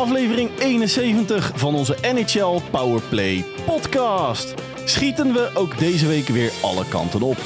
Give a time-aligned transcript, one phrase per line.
[0.00, 4.54] aflevering 71 van onze NHL Powerplay podcast.
[4.84, 7.36] Schieten we ook deze week weer alle kanten op.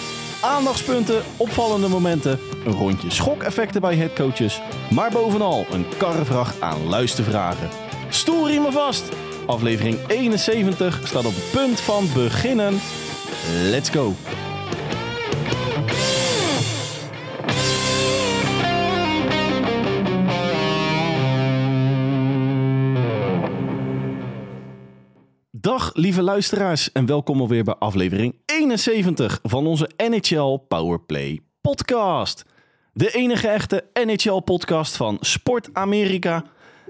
[0.43, 7.69] Aandachtspunten, opvallende momenten, een rondje schokeffecten bij headcoaches, maar bovenal een karrevracht aan luistervragen.
[8.09, 9.09] Stoelriemen vast!
[9.47, 12.81] Aflevering 71 staat op het punt van beginnen.
[13.71, 14.15] Let's go!
[25.97, 32.45] Lieve luisteraars en welkom alweer bij aflevering 71 van onze NHL Powerplay podcast.
[32.93, 36.45] De enige echte NHL podcast van Sport Amerika.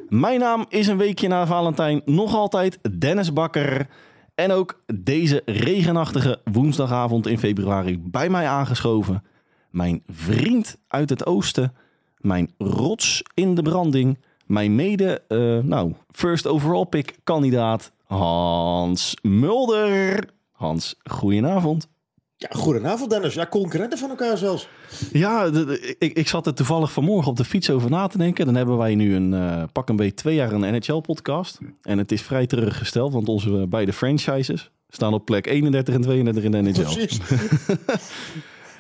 [0.09, 3.89] Mijn naam is een weekje na Valentijn nog altijd Dennis Bakker.
[4.35, 9.25] En ook deze regenachtige woensdagavond in februari bij mij aangeschoven.
[9.71, 11.75] Mijn vriend uit het oosten.
[12.19, 14.19] Mijn rots in de branding.
[14.47, 20.29] Mijn mede, eh, nou, first overall pick kandidaat Hans Mulder.
[20.53, 21.89] Hans, goedenavond.
[22.37, 23.35] Ja, goedenavond Dennis.
[23.35, 24.69] Ja, concurrenten van elkaar zelfs.
[25.13, 28.19] Ja, de- de- ik, ik zat er toevallig vanmorgen op de fiets over na te
[28.19, 28.47] denken.
[28.47, 31.59] Dan hebben wij nu een eh, pak een beetje twee jaar een NHL-podcast.
[31.83, 36.43] En het is vrij teruggesteld, want onze beide franchises staan op plek 31 en 32
[36.45, 36.73] in de NHL.
[36.83, 37.19] Precies.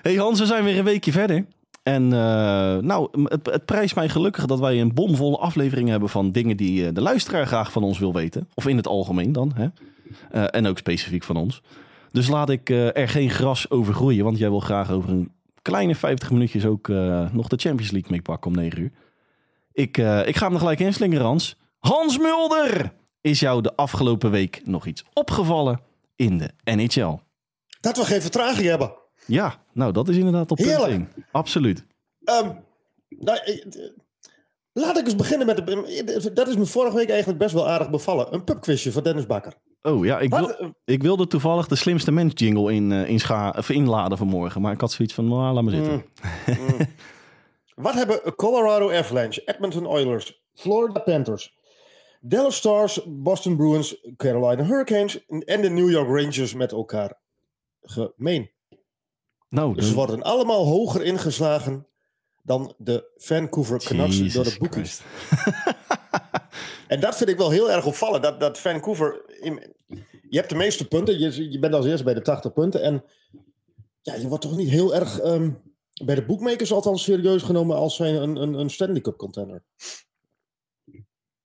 [0.02, 1.46] Hey Hans, we zijn weer een weekje verder.
[1.84, 6.56] En eh, nou, het, prijst mij gelukkig dat wij een bomvolle aflevering hebben van dingen
[6.56, 8.48] die eh, de luisteraar graag van ons wil weten.
[8.54, 9.52] Of in het algemeen dan.
[9.54, 9.68] Hè?
[10.30, 11.62] Eh, en ook specifiek van ons.
[12.10, 15.94] Dus laat ik er geen gras over groeien, want jij wil graag over een kleine
[15.94, 16.88] 50 minuutjes ook
[17.32, 18.90] nog de Champions League meepakken om 9 uur.
[19.72, 19.96] Ik,
[20.26, 21.56] ik ga hem er gelijk inslingeren, Hans.
[21.78, 22.92] Hans Mulder!
[23.20, 25.80] Is jou de afgelopen week nog iets opgevallen
[26.16, 27.18] in de NHL?
[27.80, 28.92] Dat we geen vertraging hebben.
[29.26, 30.92] Ja, nou dat is inderdaad op punt Heerlijk.
[30.92, 31.08] 1.
[31.32, 31.84] Absoluut.
[32.24, 32.50] Ehm,
[33.08, 33.90] nou, eh, eh,
[34.72, 35.56] laat ik eens beginnen met...
[35.56, 38.34] De, dat is me vorige week eigenlijk best wel aardig bevallen.
[38.34, 39.52] Een pubquizje van Dennis Bakker.
[39.86, 43.54] Oh ja, ik, wil, eh, ik wilde toevallig de slimste mens jingle in, eh, inscha-
[43.58, 44.60] of inladen vanmorgen.
[44.60, 46.04] Maar ik had zoiets van, nou, laat maar zitten.
[47.74, 51.58] wat hebben Colorado Avalanche, Edmonton Oilers, Florida Panthers,
[52.20, 57.20] Dallas Stars, Boston Bruins, Carolina Hurricanes en de New York Rangers met elkaar
[57.82, 58.50] gemeen?
[59.54, 61.86] Nou, Dus ze worden allemaal hoger ingeslagen
[62.42, 65.00] dan de Vancouver Canucks door de boekies.
[66.88, 68.22] En dat vind ik wel heel erg opvallend.
[68.22, 69.22] Dat, dat Vancouver.
[69.40, 69.74] in-
[70.28, 71.18] je hebt de meeste punten.
[71.18, 72.82] Je, je bent als eerste bij de 80 punten.
[72.82, 73.04] En
[74.00, 75.18] ja, je wordt toch niet heel erg.
[75.20, 75.50] ehm,
[76.04, 79.62] bij de boekmakers althans serieus genomen als zijn een, een, een Stanley Cup contender.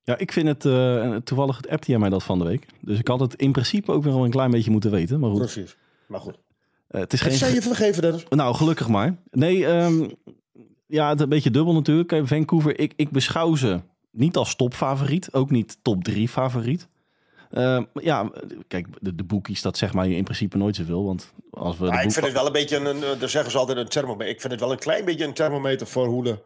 [0.04, 2.66] Ja, ik vind het, eh, toevallig het appte jij mij dat van de week.
[2.82, 5.20] Dus ik had het in principe ook wel een klein beetje moeten weten.
[5.20, 5.78] Maar goed, Precies.
[6.08, 6.38] Maar goed.
[6.90, 7.32] Eh, het is geen...
[7.32, 8.26] zijn je vergeven, Dennis.
[8.30, 9.16] Nou, gelukkig maar.
[9.32, 10.10] Nee, ehm,
[10.88, 12.22] ja, het is een beetje dubbel natuurlijk.
[12.24, 13.80] Vancouver, ik, ik beschouw ze
[14.12, 15.34] niet als topfavoriet.
[15.34, 16.88] Ook niet top 3 favoriet.
[17.52, 18.32] Ehm, ja,
[18.68, 21.06] kijk, de, de boekies, dat zegt mij in principe nooit zoveel.
[21.06, 22.76] Want als we ik vind het wel een beetje.
[22.76, 24.34] Een, een, daar zeggen ze altijd een thermometer.
[24.34, 26.38] Ik vind het wel een klein beetje een thermometer voor hoe, de,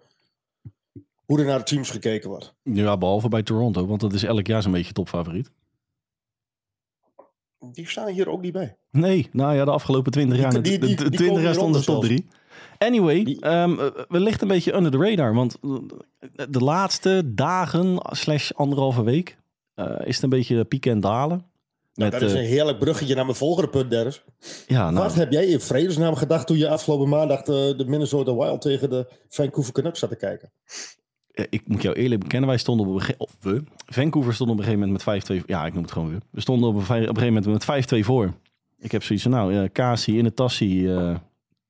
[1.25, 2.53] hoe er naar de teams gekeken wordt.
[2.63, 5.51] Ja, behalve bij Toronto, want dat is elk jaar zo'n beetje topfavoriet.
[7.73, 8.75] Die staan hier ook niet bij.
[8.91, 11.53] Nee, nou ja, de afgelopen 20 jaar, Die- de, die- die- die 20 komen jaar
[11.53, 12.41] stonden ze top hieronder 3.
[12.89, 15.57] Anyway, Die- ehm, eh, we ligt een beetje under the radar, want
[16.49, 19.37] de laatste dagen slash anderhalve week
[19.75, 21.45] eh, is het een beetje pieken en dalen.
[21.93, 24.23] Met, dat is eh, een heerlijk bruggetje naar mijn volgende punt, Dennis.
[24.67, 28.35] ja, nou, Wat heb jij in vredesnaam gedacht toen je afgelopen maandag de, de Minnesota
[28.35, 30.51] Wild tegen de Vancouver Canucks zat te kijken?
[31.33, 34.57] Eh, ik moet jou eerlijk bekennen, wij stonden op een gegeven we, Vancouver stond op
[34.57, 36.19] een gegeven moment met 5-2, ja, ik noem het gewoon weer.
[36.29, 38.33] We stonden op een, op een gegeven moment met 5-2 voor.
[38.79, 41.15] Ik heb zoiets van, nou, Kasi in de tassie, eh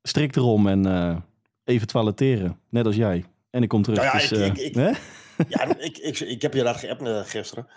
[0.04, 1.24] strik erom en
[1.64, 3.26] even toiletteren, net als jij.
[3.50, 4.00] En ik kom terug.
[4.00, 4.92] Nou ja, dus, ik- eh, ik- ik- hè?
[5.48, 7.68] Ja, ik, ik, ik heb geappt gisteren.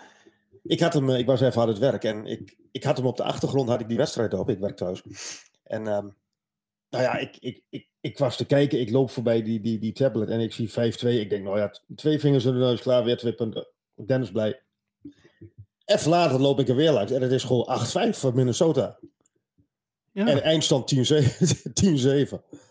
[0.63, 3.17] Ik, had hem, ik was even aan het werk en ik, ik had hem op
[3.17, 4.49] de achtergrond, had ik die wedstrijd op.
[4.49, 5.01] Ik werk thuis.
[5.63, 6.07] En ehm,
[6.89, 9.93] nou ja, ik, ik, ik, ik was te kijken, ik loop voorbij die, die, die
[9.93, 10.73] tablet en ik zie 5-2.
[10.73, 13.67] Ik denk, nou ja, twee vingers in de neus, klaar, weer twee punten.
[14.05, 14.61] Dennis blij.
[15.85, 17.67] Even later loop ik er weer langs en het is gewoon
[18.13, 18.99] 8-5 voor Minnesota.
[20.11, 20.27] Ja.
[20.27, 20.95] En eindstand 10-7.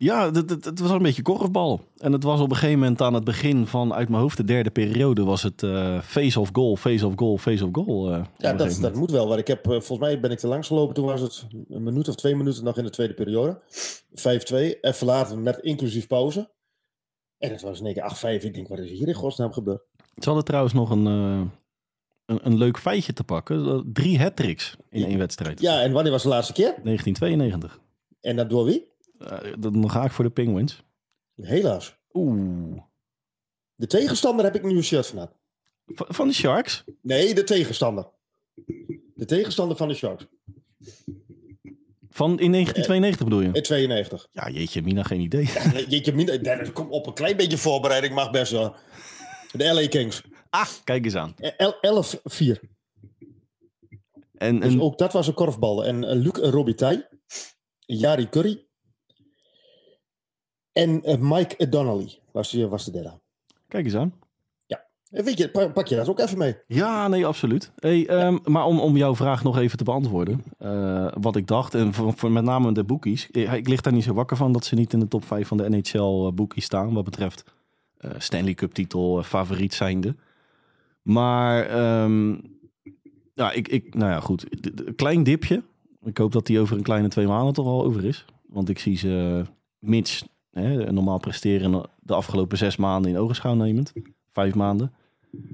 [0.00, 0.02] 10-7.
[0.06, 1.80] Ja, het, het, het was een beetje korfbal.
[1.98, 4.44] En het was op een gegeven moment aan het begin van, uit mijn hoofd, de
[4.44, 8.12] derde periode, was het eh, face of goal, face of goal, face of goal.
[8.12, 9.28] eh, Ja, dat, dat moet wel.
[9.28, 10.94] Want ik heb, eh, volgens mij ben ik te langs gelopen.
[10.94, 13.60] Toen was het een minuut of twee minuten nog in de tweede periode.
[14.12, 14.80] 5-2.
[14.80, 16.50] Even later met inclusief pauze.
[17.38, 18.44] En het was in één keer 8-5.
[18.44, 19.82] Ik denk, wat is hier in godsnaam gebeurd?
[20.16, 21.50] Ze hadden trouwens nog een, een,
[22.26, 23.90] een leuk feitje te pakken.
[23.92, 25.60] Drie hat-tricks in één wedstrijd.
[25.60, 26.74] Ja, en wanneer was de laatste keer?
[26.82, 27.80] 1992.
[28.20, 28.88] En dat door wie?
[29.20, 30.82] Eh, dan ga ik voor de Penguins.
[31.34, 31.96] Helaas.
[32.12, 32.78] Oeh.
[33.74, 35.30] De tegenstander heb ik nu een shirt van
[35.86, 36.84] Van de Sharks?
[37.02, 38.10] Nee, de tegenstander.
[39.14, 40.26] De tegenstander van de Sharks.
[42.08, 43.50] Van in 1992 bedoel je?
[43.52, 44.28] In 92.
[44.32, 45.44] Ja, jeetje, Mina, geen idee.
[45.88, 48.74] Jeetje, mina- op een klein beetje voorbereiding, mag best wel.
[49.52, 50.22] De LA Kings.
[50.50, 51.34] Ah, kijk eens aan.
[51.56, 52.60] El- 11-4.
[54.34, 55.84] En, Dus en ook dat was een korfbal.
[55.84, 57.08] En eh, Luc Robitaille,
[57.86, 58.66] Jari Curry
[60.72, 63.12] en eh, Mike Donnelly was, was de derde.
[63.68, 64.12] kijk eens aan.
[65.10, 66.56] En weet je, pa- pak je dat ook even mee.
[66.66, 67.72] Ja, nee, absoluut.
[67.76, 70.44] Hey, ehm, maar om, om jouw vraag nog even te beantwoorden.
[70.58, 73.28] eh, wat ik dacht, en voor, voor met name de boekies.
[73.30, 75.48] Ik, ik lig daar niet zo wakker van dat ze niet in de top 5
[75.48, 76.92] van de NHL boekies staan.
[76.94, 77.44] Wat betreft
[77.98, 80.14] eh, Stanley Cup titel, eh, favoriet zijnde.
[81.02, 82.30] Maar ehm,
[83.34, 84.46] ja, ik, ik, nou ja, goed.
[84.86, 85.62] Een klein dipje.
[86.04, 88.24] Ik hoop dat die over een kleine twee maanden toch al over is.
[88.46, 89.42] Want ik zie ze,
[89.78, 93.92] mits hè, normaal presteren de afgelopen zes maanden in ogenschouw nemend.
[94.32, 94.92] Vijf maanden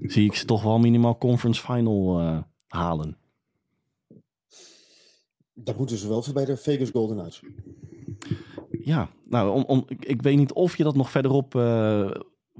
[0.00, 2.38] zie ik ze toch wel minimaal conference final eh,
[2.68, 3.16] halen.
[5.54, 7.42] Dat moeten ze wel voor bij de Vegas Golden Knights.
[8.70, 11.54] Ja, nou, om, om, ik, ik weet niet of je dat nog verderop...
[11.54, 12.10] eh,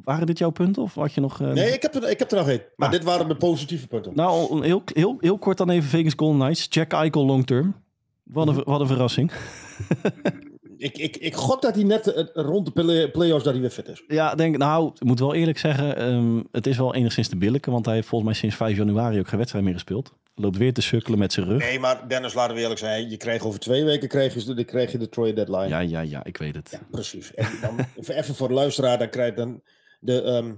[0.05, 1.41] waren dit jouw punten of had je nog...
[1.41, 2.63] eh, Nee, ik heb er, ik heb er nog één.
[2.77, 2.95] Maar Ah.
[2.95, 4.13] dit waren mijn positieve punten.
[4.15, 6.67] Nou, heel, heel, heel kort dan even Vegas Golden Knights.
[6.71, 7.75] Jack Eichel long term.
[8.23, 9.33] Wat een, wat een verrassing.
[10.79, 13.71] Ik, ik, ik gok dat hij net eh, rond de play- play-offs dat hij weer
[13.71, 14.03] fit is.
[14.09, 17.73] Ja, denk, nou, ik moet wel eerlijk zeggen, ehm, het is wel enigszins te billijken,
[17.73, 20.13] want hij heeft volgens mij sinds 5 januari ook geen wedstrijd meer gespeeld.
[20.35, 21.59] Loopt weer te sukkelen met zijn rug.
[21.63, 23.11] Nee, maar Dennis, laten we eerlijk zijn.
[23.11, 25.69] Je krijgt over twee weken krijg je, de, krijg je de trade deadline.
[25.69, 26.69] Ja, ja, ja, ik weet het.
[26.71, 27.35] Ja, precies.
[27.35, 27.79] En dan,
[28.17, 29.63] even voor de luisteraar, dan krijg je dan
[30.01, 30.55] de, ehm,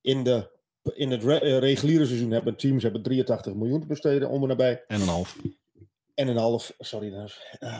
[0.00, 0.50] in, de,
[0.94, 4.48] in het re- eh, reguliere seizoen hebben teams hebben 83 miljoen te besteden, om en
[4.48, 4.84] nabij.
[4.86, 5.36] En een half.
[6.14, 7.40] En een half, sorry Dennis.
[7.58, 7.78] Eh,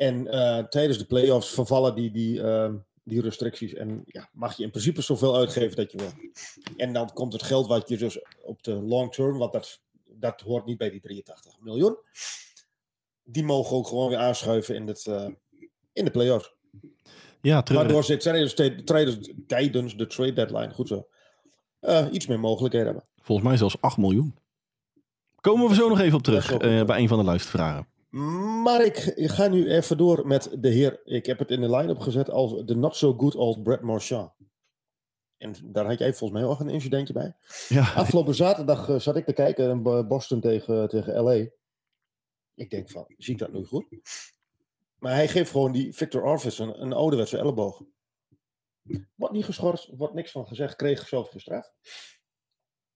[0.00, 3.74] en eh, tijdens de playoffs vervallen die, die, ehm, die restricties.
[3.74, 6.12] En ja, mag je in principe zoveel uitgeven dat je wil.
[6.76, 10.40] En dan komt het geld wat je dus op de long term, want dat, dat
[10.40, 11.96] hoort niet bij die 83 miljoen.
[13.22, 15.28] Die mogen ook gewoon weer aanschuiven in, het, eh,
[15.92, 16.54] in de playoffs.
[17.40, 17.62] Ja.
[17.72, 21.08] Waardoor ze tijdens, tijdens, tijdens de trade deadline, goed zo,
[21.80, 23.04] eh, iets meer mogelijkheden hebben.
[23.22, 24.38] Volgens mij zelfs 8 miljoen.
[25.40, 27.89] Komen we zo nog even op terug bij een van de luistervragen.
[28.10, 31.00] Maar ik ga nu even door met de heer.
[31.04, 34.32] Ik heb het in de line-up gezet als de not so good old Brett Marchand.
[35.36, 37.36] En daar had jij volgens mij ook een incidentje bij.
[37.68, 41.46] Ja, Afgelopen zaterdag eh, zat ik te kijken Boston tegen, tegen LA.
[42.54, 43.86] Ik denk van, zie ik dat nu goed?
[44.98, 47.82] Maar hij geeft gewoon die Victor Arvids een, een ouderwetse elleboog.
[49.14, 51.72] Wordt niet geschorst, wordt niks van gezegd, kreeg zelf gestraft.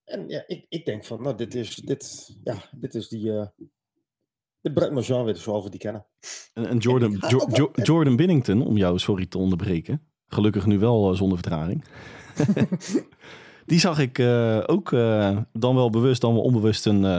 [0.04, 3.46] En ja, ik, ik denk van, nou, dit is, dit, ja, dit is die, eh
[4.64, 6.06] de Brett Marchand weer zoals we die kennen.
[6.54, 7.46] en, en Jordan, Jo-.
[7.52, 10.02] Jo- Jordan Binnington, om jou sorry te onderbreken.
[10.26, 11.84] Gelukkig nu wel eh, zonder vertraging.
[13.66, 17.10] Die zag ik eh, ook eh, dan wel bewust, dan wel onbewust een, eh,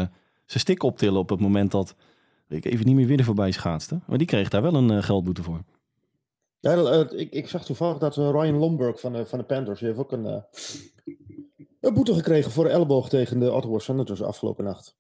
[0.45, 1.95] zijn stick optillen op het moment dat
[2.47, 3.99] weet ik even niet meer weer er voorbij schaatste.
[4.07, 5.63] Maar die kreeg daar wel een eh, geldboete voor.
[6.59, 6.73] Ja,
[7.09, 10.11] ik, ik zag toevallig dat Ryan Lomberg van de, van de Panthers die heeft ook
[10.11, 10.41] een, eh,
[11.81, 14.95] een boete gekregen voor de elleboog tegen de Ottawa Senators afgelopen nacht.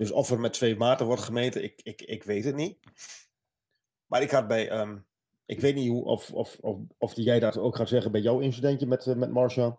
[0.00, 2.78] Dus of er met twee maten wordt gemeten, ik, ik, ik weet het niet.
[4.06, 4.96] Maar ik had bij, ehm,
[5.46, 8.38] ik weet niet hoe, of, of, of, of jij dat ook gaat zeggen bij jouw
[8.38, 9.76] incidentje met, eh, met Marshall.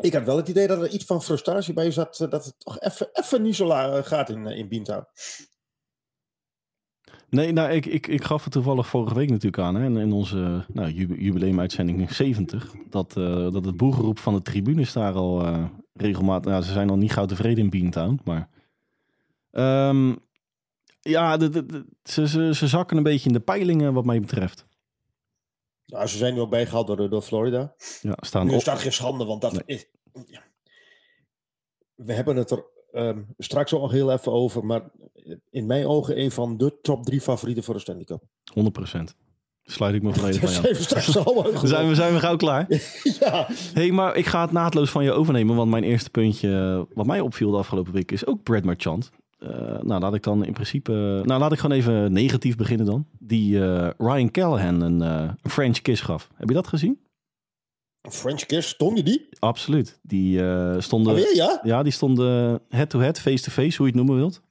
[0.00, 2.54] Ik had wel het idee dat er iets van frustratie bij zat, eh, dat het
[2.58, 2.80] toch
[3.12, 5.06] even, niet zo laag eh, gaat in, in Beantown.
[7.28, 9.74] Nee, nou, ik, ik, ik gaf het toevallig vorige week natuurlijk aan.
[9.74, 12.74] Hè, in- onze nou, jubileumuitzending 70.
[12.90, 13.12] Dat,
[13.52, 15.46] dat het boegeroep van de tribunes daar al
[15.92, 16.50] regelmatig...
[16.50, 18.20] Nou, ze zijn al niet gauw tevreden in Beantown.
[18.24, 18.48] Maar
[19.56, 20.14] ehm,
[21.00, 24.20] ja, de, de, de- ze, ze, ze zakken een beetje in de peilingen wat mij
[24.20, 24.66] betreft.
[25.86, 27.74] Nou, ze zijn nu ook bijgehaald door, door Florida.
[28.00, 29.62] Ja, staan Nu op, is dat geen schande, want dat Nee.
[29.66, 29.86] is.
[30.26, 30.42] ja.
[31.94, 34.90] We hebben het er ehm, straks ook nog heel even over, maar
[35.50, 38.22] in mijn ogen een van de top drie favorieten voor de Stanley Cup.
[38.54, 39.14] 100%.
[39.62, 40.54] Sluit ik me volledig bij aan.
[40.54, 42.66] zijn we al zijn we, zijn we gauw klaar.
[43.20, 45.56] Ja, hey, maar ik ga het naadloos van je overnemen.
[45.56, 46.52] Want mijn eerste puntje,
[46.88, 49.10] eh, wat mij opviel de afgelopen week, is ook Brad Marchand.
[49.38, 50.92] Eh, nou, laat ik dan in principe...
[51.24, 53.06] nou, laat ik gewoon even negatief beginnen dan.
[53.18, 56.30] Die eh, Ryan Callahan een eh, een French kiss gaf.
[56.34, 56.98] Heb je dat gezien?
[58.10, 59.28] French Kiss, stond je die?
[59.38, 59.98] Absoluut.
[60.02, 60.40] Die
[60.80, 61.12] stonden...
[61.14, 61.60] Alweer, ja?
[61.62, 64.42] Ja, die stonden head-to-head, face-to-face, hoe je het noemen wilt.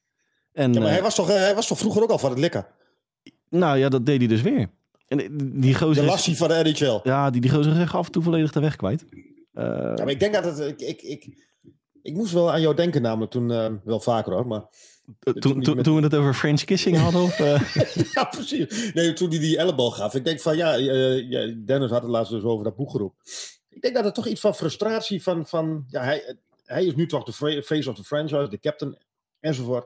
[0.52, 2.66] En, ja maar hij was, toch, hij was toch vroeger ook al van het likken?
[3.50, 4.70] nou ja, dat deed hij dus weer.
[5.08, 6.04] En die- De gozer...
[6.04, 7.00] is- lassie van de NHL.
[7.04, 9.06] ja, die, die gozer is echt af en toe volledig de weg kwijt.
[9.54, 10.60] Ja, maar ik denk dat het.
[10.60, 11.48] Ik, ik, ik,
[12.06, 13.52] ik moest wel aan jou denken, namelijk toen.
[13.52, 14.66] eh, wel vaker hoor, maar.
[15.20, 17.40] toen, toen toen, met- toen we het over French kissing hadden, of...
[17.40, 17.74] eh,
[18.14, 18.94] ja, precies.
[18.94, 20.16] Nee, toen hij die elleboog gaf.
[20.16, 23.16] Ik denk van ja, eh, ja, Dennis had het laatst dus over dat boegeroep.
[23.70, 27.08] ik denk dat er toch iets van frustratie van, van ja, hij, hij is nu
[27.08, 28.98] toch de face of the franchise, de captain
[29.40, 29.86] enzovoort.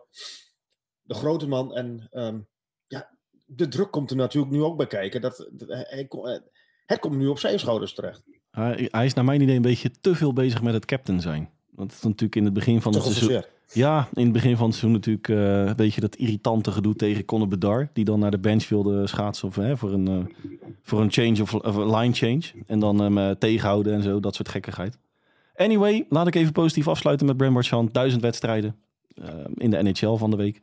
[1.01, 1.75] De grote man.
[1.75, 2.39] En ehm,
[2.87, 3.09] ja,
[3.45, 5.21] de druk komt er natuurlijk nu ook bij kijken.
[5.21, 6.41] Dat, dat- hij, hij
[6.85, 8.23] het komt nu op zijn schouders terecht.
[8.51, 11.49] Hij, hij is naar mijn idee een beetje te veel bezig met het captain zijn.
[11.79, 13.43] Want het is natuurlijk in het begin van het seizoen...
[13.73, 17.25] Ja, in het begin van het seizoen natuurlijk eh, een beetje dat irritante gedoe tegen
[17.25, 17.89] Conor Bedard.
[17.93, 20.49] Die dan naar de bench wilde schaatsen of, hè, voor, een, eh,
[20.83, 22.41] voor een change of, of line change.
[22.65, 24.97] En dan hem eh, tegenhouden en zo, dat soort gekkigheid.
[25.55, 27.93] Anyway, laat ik even positief afsluiten met Bram Marchand.
[27.93, 28.75] Duizend wedstrijden
[29.53, 30.61] in de NHL van de week.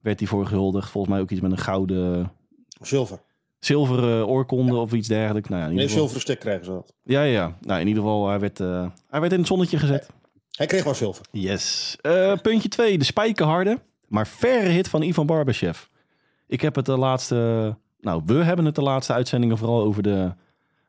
[0.00, 0.90] Werd hij voor gehuldigd.
[0.90, 2.32] Volgens mij ook iets met een gouden,
[2.80, 3.20] Zilver.
[3.58, 5.48] zilveren oorkonde of iets dergelijks.
[5.48, 6.94] Nou ja, in Nee, ieder geval, zilveren stick krijgen ze dat.
[7.04, 7.56] ja, ja.
[7.60, 10.08] Nou, in ieder geval, hij werd, hij werd in het zonnetje gezet.
[10.54, 11.24] Hij kreeg wel zilver.
[11.30, 11.96] Yes.
[12.00, 15.84] Eh, puntje 2, de spijkerharde, maar verre hit van Ivan Barbashev.
[16.46, 20.32] Ik heb het de laatste, nou, we hebben het de laatste uitzendingen vooral over de,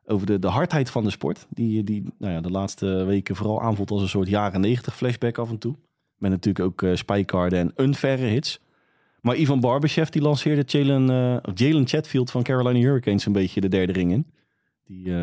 [0.06, 1.48] over de, de hardheid van de sport.
[1.50, 5.38] Die, die nou ja, de laatste weken vooral aanvoelt als een soort jaren 90 flashback
[5.38, 5.76] af en toe.
[6.18, 8.60] Met natuurlijk ook eh spijkerharde en unverre hits.
[9.22, 13.70] Maar Ivan Barbashev die lanceerde Jalen, eh, Jalen Chatfield van Carolina Hurricanes een beetje de
[13.70, 14.26] derde ring in.
[14.86, 15.14] Die,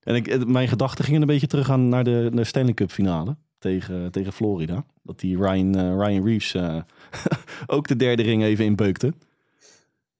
[0.00, 3.36] en ik, mijn gedachten gingen een beetje terug aan naar de, de Stanley Cup finale
[3.58, 4.84] tegen, tegen Florida.
[5.02, 6.76] Dat die Ryan, eh, Ryan Reeves eh,
[7.66, 9.12] ook de derde ring even inbeukte.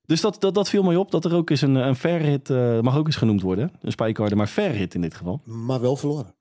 [0.06, 2.50] Dus dat, dat, dat viel mij op, dat er ook eens een, een fair hit,
[2.50, 3.72] eh, mag ook eens genoemd worden.
[3.80, 5.40] Een spijkarde, maar fair hit in dit geval.
[5.44, 6.34] Maar wel verloren.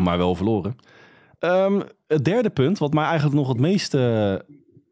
[0.00, 0.76] Maar wel verloren.
[1.38, 4.44] Ehm, het derde punt, wat mij eigenlijk nog het meeste,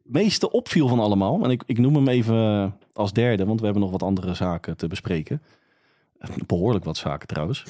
[0.03, 1.45] meeste opviel van allemaal.
[1.45, 4.77] En ik, ik noem hem even als derde, want we hebben nog wat andere zaken
[4.77, 5.43] te bespreken.
[6.47, 7.65] Behoorlijk wat zaken trouwens.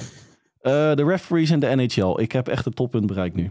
[0.60, 2.14] De referees in de NHL.
[2.16, 3.50] Ik heb echt het toppunt bereikt nu.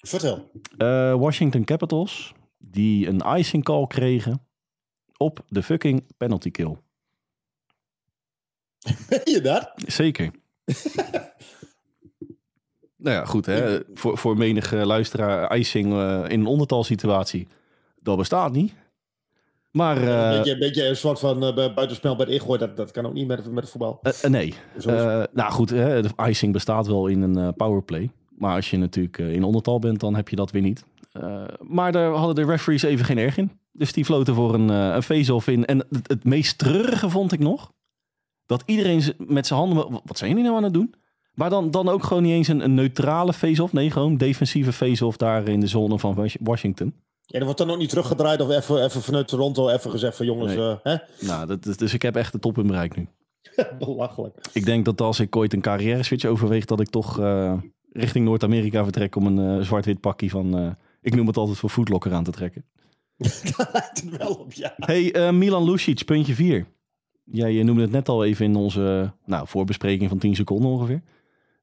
[0.00, 0.50] Vertel.
[0.76, 4.46] Eh, Washington Capitals, die een icing call kregen
[5.16, 6.76] op de fucking penalty kill.
[9.08, 9.72] Ben je dat?
[9.86, 10.30] Zeker.
[12.96, 13.46] nou ja, goed.
[13.46, 13.80] Hè?
[13.94, 17.48] Voor, voor menige luisteraar, icing eh, in een ondertalsituatie,
[18.00, 18.74] dat bestaat niet.
[19.70, 22.58] Maar een, eh, beetje, een beetje een soort van uh, buitenspel bij de ingooi.
[22.58, 24.00] Dat, dat kan ook niet met, met het voetbal.
[24.28, 24.54] nee.
[24.86, 28.10] Eh, nou goed, hè, de icing bestaat wel in een eh, powerplay.
[28.40, 30.84] Maar als je natuurlijk eh, in ondertal bent, dan heb je dat weer niet.
[31.12, 33.50] Eh, maar daar hadden de referees even geen erg in.
[33.72, 35.64] Dus die floten voor een, eh, een face-off in.
[35.66, 37.72] En het, het meest treurige vond ik nog...
[38.46, 40.00] dat iedereen met zijn handen...
[40.04, 40.94] Wat zijn jullie nou aan het doen?
[41.34, 43.72] Maar dan, dan ook gewoon niet eens een, een neutrale face-off.
[43.72, 46.94] Nee, gewoon defensieve face-off daar in de zone van Was- Washington.
[47.26, 50.26] En er wordt dan ook niet teruggedraaid of even, even vanuit Toronto even gezegd van
[50.26, 50.76] jongens, Nee.
[50.82, 50.96] hè?
[51.20, 53.06] Nou, dat, dus ik heb echt de top in bereik nu.
[53.78, 54.38] belachelijk.
[54.52, 57.18] Ik denk dat als ik ooit een carrière switch overweeg, dat ik toch
[57.92, 60.70] richting Noord-Amerika vertrek om een eh, zwart-wit pakje van, eh,
[61.02, 62.64] ik noem het altijd voor Footlocker aan te trekken.
[63.56, 64.74] Daar lijkt het wel op, ja.
[64.76, 66.66] Hey, eh, Milan Lucic, puntje 4.
[67.24, 71.02] Jij noemde het net al even in onze nou, voorbespreking van 10 seconden ongeveer.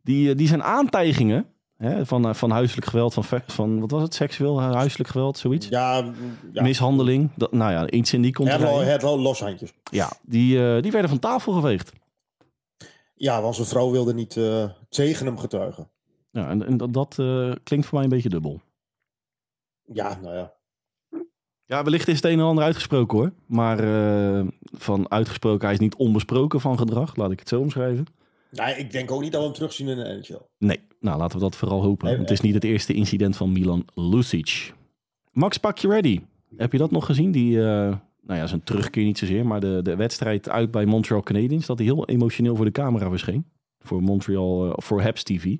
[0.02, 1.46] Die, die zijn aantijgingen
[1.78, 5.68] hè, van, van huiselijk geweld, van, van wat was het, seksueel huiselijk geweld, zoiets?
[5.68, 6.14] Ja, mm,
[6.54, 6.62] ja.
[6.64, 8.86] Mishandeling, dat, nou ja, iets in die context.
[8.86, 9.74] het lo- loshandjes.
[9.92, 11.92] Ja, die, die werden van tafel geveegd.
[13.14, 14.40] Ja, want zijn vrouw wilde niet
[14.90, 15.90] tegen hem getuigen.
[16.30, 18.62] Ja, en, en dat, dat eh, klinkt voor mij een beetje dubbel.
[19.84, 20.56] Ja, nou ja.
[21.66, 23.32] Ja, wellicht is het een en ander uitgesproken hoor.
[23.46, 27.16] Maar eh, van uitgesproken, hij is niet onbesproken van gedrag.
[27.16, 28.06] Laat ik het zo omschrijven.
[28.52, 30.42] Nou, ik denk ook niet dat we hem terugzien in de NHL.
[30.58, 32.08] Nee, nou laten we dat vooral hopen.
[32.08, 34.74] Nee, het is niet het eerste incident van Milan Lucic.
[35.32, 36.22] Max Pacioretty,
[36.58, 37.32] heb je dat nog gezien?
[37.32, 41.24] Die, eh, nou ja, zijn terugkeer niet zozeer, maar de, de wedstrijd uit bij Montreal
[41.24, 41.66] Canadiens.
[41.66, 43.46] Dat hij heel emotioneel voor de camera verscheen.
[43.80, 45.56] Voor Montreal, voor Habs TV.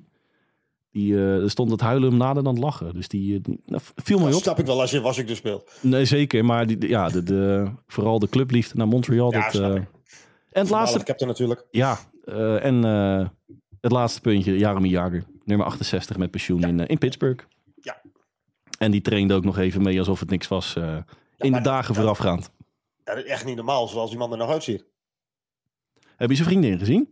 [0.98, 2.94] Die, eh, er stond het huilen hem nader dan het lachen.
[2.94, 4.42] Dus die, eh, die- nou, viel mij Dat op.
[4.42, 5.64] snap ik wel als je was ik dus speel.
[5.80, 6.44] Nee, zeker.
[6.44, 9.32] Maar die, ja, de, de, vooral de clubliefde naar Montreal.
[9.32, 9.82] Ja, dat, ik.
[10.50, 11.66] en het laatste, Ik heb er natuurlijk.
[11.70, 11.98] ja,
[12.60, 12.82] en
[13.80, 17.44] het laatste puntje, Jaromir Jagr, nummer 68 met pensioen in, in Pittsburgh.
[17.80, 18.00] Ja.
[18.78, 20.76] En die trainde ook nog even mee alsof het niks was
[21.38, 22.50] in de dagen voorafgaand.
[23.04, 24.84] Dat is echt niet normaal zoals die man er nog uitziet.
[26.16, 27.08] Heb je zijn vriendin gezien?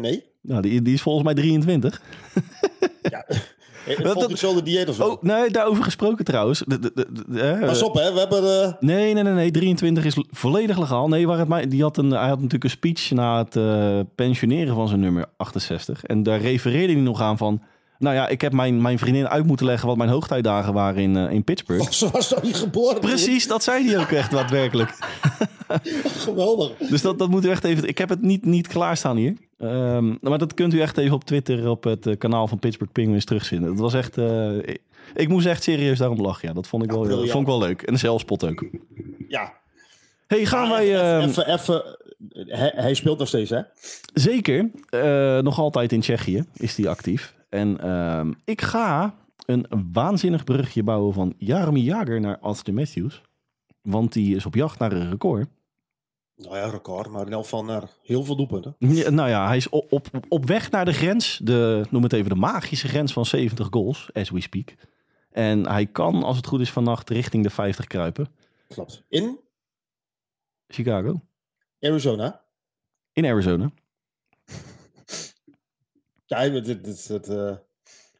[0.00, 0.24] Nee.
[0.46, 2.00] Nou, die, die is volgens mij 23.
[3.10, 3.24] Ja.
[4.12, 5.08] Volgt hetzelfde dieet of zo.
[5.08, 6.62] Oh, nee, daarover gesproken trouwens.
[6.66, 6.92] De, de,
[7.28, 8.12] de, Pas op, hè.
[8.12, 8.62] We hebben...
[8.62, 9.50] eh, Nee, nee, nee, nee.
[9.50, 11.08] 23 is volledig legaal.
[11.08, 14.00] Nee, waar het mij, die had een, hij had natuurlijk een speech na het eh,
[14.14, 16.04] pensioneren van zijn nummer 68.
[16.04, 17.62] En daar refereerde hij nog aan van...
[17.98, 21.16] Nou ja, ik heb mijn, mijn vriendin uit moeten leggen wat mijn hoogtijdagen waren in,
[21.16, 21.90] eh, in Pittsburgh.
[21.90, 23.00] Ze was toch niet geboren?
[23.00, 24.98] Precies, dat zei hij ook echt daadwerkelijk.
[26.26, 26.72] Geweldig.
[26.88, 27.88] Dus dat, dat moet u echt even...
[27.88, 29.34] Ik heb het niet, niet klaarstaan hier.
[29.58, 32.92] Ehm, maar dat kunt u echt even op Twitter op het eh, kanaal van Pittsburgh
[32.92, 33.62] Penguins terugzien.
[33.62, 34.18] Het was echt...
[34.18, 34.80] eh, ik,
[35.14, 36.48] ik moest echt serieus daarom lachen.
[36.48, 37.30] Ja, dat vond ik, Ja, wel, briljant.
[37.30, 37.82] vond ik wel leuk.
[37.82, 38.64] En de zelfspot ook.
[39.28, 39.52] Ja.
[40.26, 40.84] hey, gaan wij...
[40.84, 41.82] Even- ehm, Even, even,
[42.56, 43.60] hij, hij speelt nog steeds, hè?
[44.14, 44.70] Zeker.
[44.90, 47.34] Eh, nog altijd in Tsjechië is hij actief.
[47.48, 49.14] En ehm, ik ga
[49.46, 53.22] een waanzinnig brugje bouwen van Jaromir Jager naar Austin Matthews.
[53.82, 55.46] Want die is op jacht naar een record.
[56.36, 58.76] Nou ja, record, maar in elk geval naar heel veel doelpunten.
[58.78, 61.40] Ja, nou ja, hij is op, op, op weg naar de grens.
[61.42, 64.74] De, noem het even de magische grens van 70 goals, as we speak.
[65.30, 68.28] En hij kan, als het goed is, vannacht richting de 50 kruipen.
[68.68, 69.04] Klopt.
[69.08, 69.40] In
[70.68, 71.20] Chicago.
[71.80, 72.44] Arizona.
[73.12, 73.70] In Arizona.
[76.28, 77.56] Ja, eh,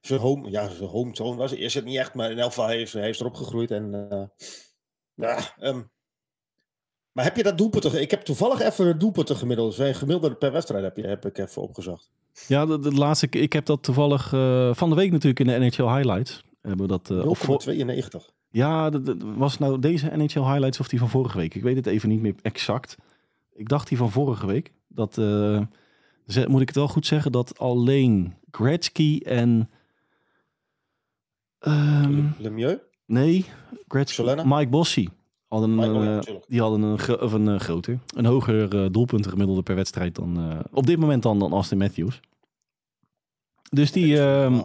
[0.00, 2.80] zijn home, ja, zijn hometown was is het niet echt, maar in elk geval hij
[2.80, 3.70] is, hij is erop gegroeid.
[3.70, 4.25] En, eh,
[5.14, 5.82] ja, ehm,
[7.16, 8.00] maar heb je dat doelpunten?
[8.00, 9.75] Ik heb toevallig even het doelpunten gemiddeld.
[9.75, 12.11] Zijn gemiddelde per wedstrijd heb, je, heb ik even opgezocht.
[12.46, 15.58] Ja, de, de laatste, ik heb dat toevallig eh, van de week natuurlijk in de
[15.66, 16.44] NHL Highlights.
[16.62, 18.30] Hebben we dat, of voor- 0,92.
[18.50, 21.54] ja, dat- dat- was nou deze NHL Highlights of die van vorige week?
[21.54, 22.96] Ik weet het even niet meer exact.
[23.52, 24.73] Ik dacht die van vorige week.
[24.88, 25.61] Dat, eh,
[26.26, 29.70] ze- moet ik het wel goed zeggen, dat alleen Gretzky en...
[31.58, 32.80] ehm, Lemieux?
[33.06, 33.44] nee,
[33.88, 34.42] Gretzky, Solana?
[34.44, 35.08] Mike Bossy.
[35.58, 38.25] Hadden een, Mike- oh ja, eh, die hadden een, gro- of een eh, groter, een
[38.26, 42.20] hoger eh, doelpuntengemiddelde per wedstrijd dan op dit moment dan, dan Austin Matthews.
[43.70, 44.60] Dus die, ehm,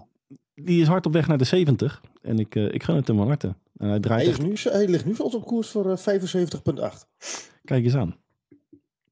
[0.55, 2.01] die is hard op weg naar de 70.
[2.21, 3.55] En ik, ik gun het hem van harte.
[3.77, 5.97] En hij draait Hij, echt, is nu, hij ligt nu zelfs op koers voor eh,
[5.97, 7.07] 75,8.
[7.63, 8.15] kijk eens aan.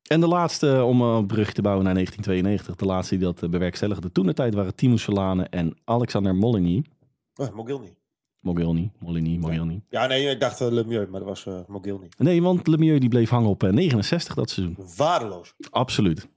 [0.07, 4.11] En de laatste, om een brug te bouwen naar 1992, de laatste die dat bewerkstelligde
[4.11, 6.87] toen de tijd waren Timo Solane en Alexander Molyneux.
[7.35, 7.97] Oh, Mogilny.
[8.39, 9.81] Mogilny, Molyneux, Mogilny.
[9.89, 12.09] Ja, nee, ik dacht uh, Lemieux, maar dat was uh, Mogilny.
[12.17, 14.77] Nee, want Lemieux die bleef hangen op eh, 69 dat seizoen.
[14.97, 15.53] Waardeloos.
[15.69, 16.27] Absoluut.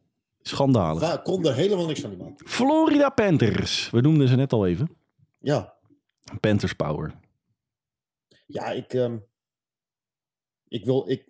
[0.40, 1.00] Schandalig.
[1.00, 2.34] Waar kon er helemaal niks van die man.
[2.36, 3.90] Florida Panthers.
[3.90, 4.96] We noemden ze net al even.
[5.40, 5.74] Ja,
[6.40, 7.14] Panthers Power.
[8.46, 9.16] ja ik, ehm,
[10.68, 11.04] ik wil...
[11.08, 11.26] Ik,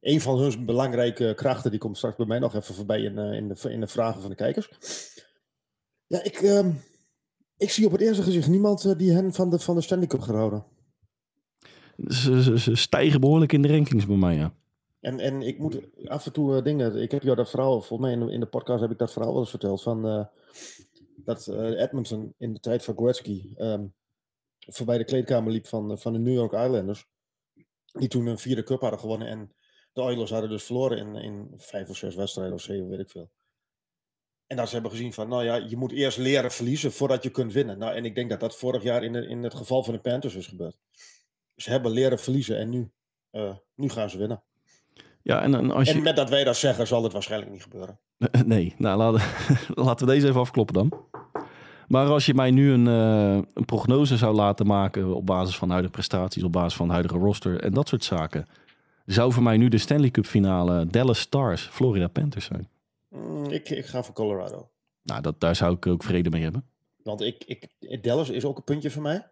[0.00, 3.32] een van hun belangrijke krachten, die komt straks bij mij nog even voorbij in, uh,
[3.32, 4.68] in, de, in de vragen van de kijkers.
[6.06, 6.72] Ja, ik, ehm,
[7.56, 10.06] ik zie op het eerste gezicht niemand uh, die hen van de, van de Stanley
[10.06, 10.64] Cup gaat houden.
[12.06, 14.54] Ze, ze, ze, stijgen behoorlijk in de rankings bij mij, ja.
[15.00, 17.02] En, en ik moet af en toe uh, dingen...
[17.02, 19.12] Ik heb jou dat verhaal, volgens mij in de, in de podcast heb ik dat
[19.12, 20.24] verhaal wel eens verteld, van uh,
[21.16, 23.94] dat Edmonton in de tijd van Gretzky um,
[24.66, 27.06] voorbij de kleedkamer liep van, van de New York Islanders.
[27.92, 29.52] Die toen een vierde cup hadden gewonnen en
[29.92, 33.10] de Oilers hadden dus verloren in, in vijf of zes wedstrijden of zeven, weet ik
[33.10, 33.30] veel.
[34.46, 37.30] En dat ze hebben gezien van, nou ja, je moet eerst leren verliezen voordat je
[37.30, 37.78] kunt winnen.
[37.78, 40.00] Nou, en ik denk dat dat vorig jaar in, de, in het geval van de
[40.00, 40.76] Panthers is gebeurd.
[41.56, 42.90] Ze hebben leren verliezen en nu,
[43.32, 44.42] uh, nu gaan ze winnen.
[45.22, 45.94] Ja, en, en, als je...
[45.94, 47.98] en met dat wij dat zeggen, zal het waarschijnlijk niet gebeuren.
[48.44, 49.22] Nee, nou laten,
[49.84, 50.92] laten we deze even afkloppen dan.
[51.88, 55.70] Maar als je mij nu een, uh, een prognose zou laten maken op basis van
[55.70, 58.46] huidige prestaties, op basis van huidige roster en dat soort zaken,
[59.06, 62.68] zou voor mij nu de Stanley Cup finale Dallas Stars, Florida Panthers zijn.
[63.08, 64.70] Mm, ik, ik ga voor Colorado.
[65.02, 66.70] Nou, dat, daar zou ik ook vrede mee hebben.
[67.02, 69.30] Want ik, ik, Dallas is ook een puntje voor mij.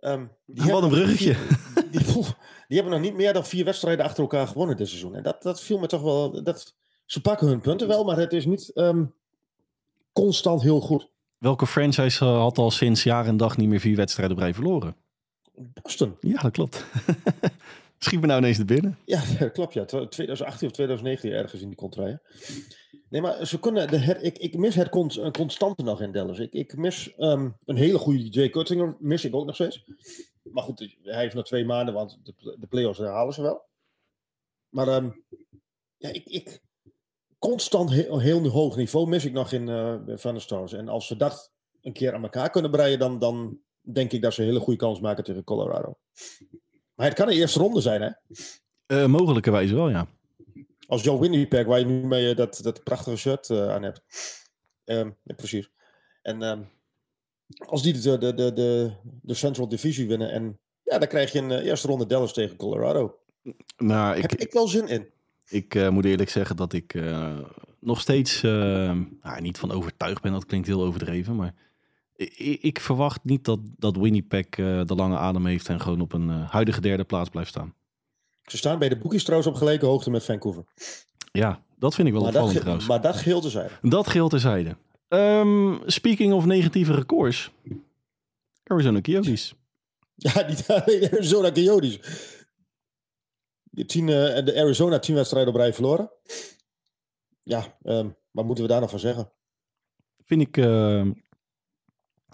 [0.00, 1.36] Um, die Wat een bruggetje.
[1.74, 2.22] Die, die, die,
[2.68, 5.14] die, hebben nog niet meer dan vier wedstrijden achter elkaar gewonnen dit seizoen.
[5.14, 6.42] En dat, dat viel me toch wel...
[6.42, 6.74] Dat,
[7.04, 9.14] ze pakken hun punten wel, maar het is niet um,
[10.12, 11.10] constant heel goed.
[11.38, 14.54] Welke franchise uh, had al sinds jaar en dag niet meer vier wedstrijden op rij
[14.54, 14.96] verloren?
[15.82, 16.16] Boston.
[16.20, 16.84] Ja, dat klopt.
[18.04, 18.98] Schiet me nou ineens naar binnen.
[19.04, 19.74] Ja, klopt.
[19.74, 19.84] Ja.
[19.84, 22.22] 2018 of 2019 ergens in die contraien.
[23.08, 23.88] Nee, maar ze kunnen.
[23.88, 26.38] De her, ik, ik mis het const, constante nog in Dallas.
[26.38, 28.96] Ik, ik mis um, een hele goede Jay Cuttinger.
[28.98, 29.84] Mis ik ook nog steeds.
[30.42, 33.68] Maar goed, hij heeft nog twee maanden, want de, de play-offs halen ze wel.
[34.68, 35.24] Maar um,
[35.96, 36.62] ja, ik, ik,
[37.38, 40.72] constant heel, heel hoog niveau mis ik nog in uh, Van de Stars.
[40.72, 44.34] En als ze dat een keer aan elkaar kunnen breien, dan, dan denk ik dat
[44.34, 45.98] ze een hele goede kans maken tegen Colorado.
[46.94, 48.10] Maar het kan een eerste ronde zijn, hè?
[48.86, 50.06] Uh, mogelijkerwijze wel, ja.
[50.86, 54.02] Als Joe Winnipeg, waar je nu mee dat, dat prachtige shirt uh, aan hebt.
[54.84, 55.70] Um, ja, precies.
[56.22, 56.68] En um,
[57.66, 61.38] als die de, de, de, de, de Central Divisie winnen, en ja, dan krijg je
[61.38, 63.18] een eerste ronde Dallas tegen Colorado.
[63.76, 65.08] Nou, ik, Heb ik wel zin in.
[65.48, 67.00] Ik moet eerlijk zeggen dat ik
[67.78, 70.32] nog steeds nou, niet van overtuigd ben.
[70.32, 71.54] Dat klinkt heel overdreven, maar
[72.16, 76.12] ik, ik verwacht niet dat, dat Winnipeg uh, de lange adem heeft en gewoon op
[76.12, 77.74] een huidige derde plaats blijft staan.
[78.44, 80.64] Ze staan bij de boekies trouwens op gelijke hoogte met Vancouver.
[81.32, 82.88] Ja, dat vind ik wel maar opvallend dat, trouwens.
[82.88, 83.74] Maar dat geldt terzijde.
[83.82, 84.76] Dat geldt terzijde.
[85.08, 87.50] Um, speaking of negatieve records.
[88.64, 89.54] Arizona Coyotes.
[90.14, 92.00] Ja, niet alleen Arizona Coyotes.
[93.62, 96.10] De, tien, uh, de Arizona tien wedstrijden op rij verloren.
[97.42, 99.32] Ja, um, wat moeten we daar nog van zeggen?
[100.24, 101.10] Vind ik, uh,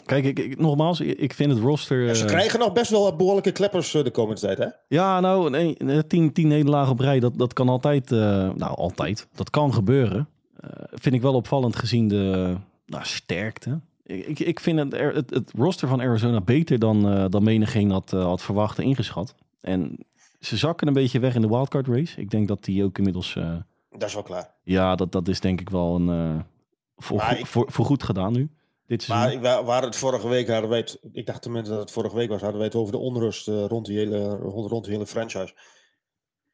[0.05, 2.15] Kijk, ik, ik- nogmaals, ik- vind het roster...
[2.17, 4.67] Ze eh, krijgen nog best wel behoorlijke kleppers eh, de komende tijd, hè?
[4.89, 8.13] Ja, nou, nee, nee, tien, tien nederlagen op rij, dat, dat kan altijd...
[8.13, 8.19] eh,
[8.55, 9.29] nou, altijd.
[9.35, 10.29] Dat kan gebeuren.
[10.61, 12.55] Eh, vind ik wel opvallend gezien de
[12.87, 13.81] nou, sterkte.
[14.03, 18.13] Ik, ik, vind het, het, het roster van Arizona beter dan, eh dan menigeen had,
[18.13, 19.35] eh, had verwacht en ingeschat.
[19.61, 19.99] En
[20.41, 22.21] ze zakken een beetje weg in de wildcard race.
[22.21, 23.37] Ik denk dat die ook inmiddels...
[23.37, 23.53] eh,
[23.91, 24.51] Dat is wel klaar.
[24.63, 26.09] ja, dat, dat is denk ik wel een...
[26.09, 26.41] eh,
[26.97, 28.49] voor, Maar goed- ik- voor, voor goed gedaan nu.
[28.91, 29.09] Dit.
[29.09, 32.17] Maar ik, waar, het vorige week hadden wij het, ik dacht tenminste dat het vorige
[32.17, 34.93] week was, hadden wij het over de onrust eh, rond, die hele, rond, rond die
[34.93, 35.55] hele franchise.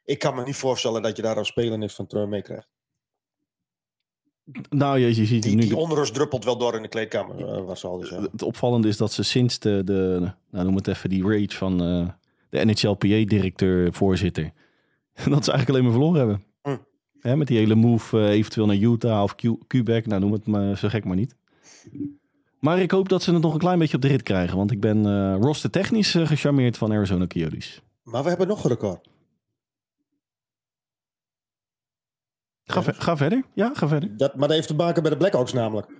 [0.05, 2.68] Ik kan me niet voorstellen dat je daar als speler niks van terug meekrijgt.
[4.68, 5.61] nou, je, je ziet Die, nu...
[5.62, 8.29] die onrust druppelt wel door in de kleedkamer, eh ze al zeggen.
[8.33, 11.79] Het opvallende is dat ze sinds de, de nou noem het even, die rage van
[11.79, 14.44] de NHLPA-directeur, voorzitter,
[15.14, 16.44] dat ze eigenlijk alleen maar verloren hebben.
[16.62, 16.77] Hm.
[17.20, 20.79] Hè, met die hele move eventueel naar Utah of Q- Quebec, nou noem het maar
[20.79, 21.37] zo gek maar niet.
[22.59, 24.71] Maar ik hoop dat ze het nog een klein beetje op de rit krijgen, want
[24.71, 27.83] ik ben roster technisch eh, gecharmeerd van Arizona Coyotes.
[28.03, 29.09] Maar we hebben nog een record.
[32.64, 33.45] Ga, ver- ga verder.
[33.55, 34.16] Ja, ga verder.
[34.16, 35.90] Dat, maar dat heeft te maken met de Blackhawks namelijk.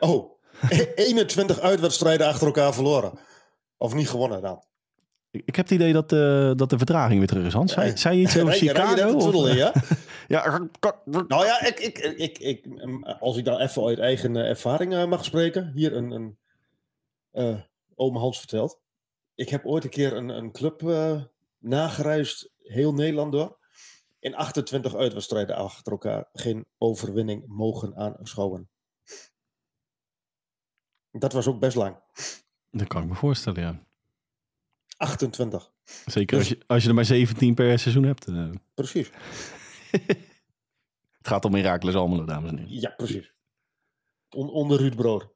[0.00, 0.30] Oh,
[0.94, 3.18] 21 uitwedstrijden achter elkaar verloren.
[3.76, 4.64] Of niet gewonnen dan.
[5.44, 7.74] Ik, heb het idee dat, eh, dat de vertraging weer terug is, Hans.
[7.74, 9.48] Je iets over Chicago?
[9.48, 9.72] ja?
[10.28, 10.68] ja,
[11.04, 12.66] Nou ja, ik, ik, ik, ik,
[13.20, 15.72] als ik dan even uit eigen eh, ervaring eh, mag spreken.
[15.74, 16.38] Hier een, een
[17.30, 17.60] eh
[17.94, 18.80] ome Hans vertelt.
[19.34, 21.22] Ik heb ooit een keer een, een club eh,
[21.58, 23.58] nagereisd, heel Nederland door.
[24.18, 28.70] In 28 uitwedstrijden achter elkaar geen overwinning mogen aanschouwen.
[31.10, 31.96] Dat was ook best lang.
[32.70, 33.85] dat kan ik me voorstellen, ja.
[34.96, 35.72] 28,
[36.06, 38.26] Zeker Dus- als, je, als je er maar 17 per seizoen hebt.
[38.26, 38.48] eh.
[38.74, 39.10] precies.
[41.18, 42.80] Het gaat om Herakles Almelo, dames en heren.
[42.80, 43.32] Ja, precies.
[44.30, 45.28] On, onder Ruud Brood.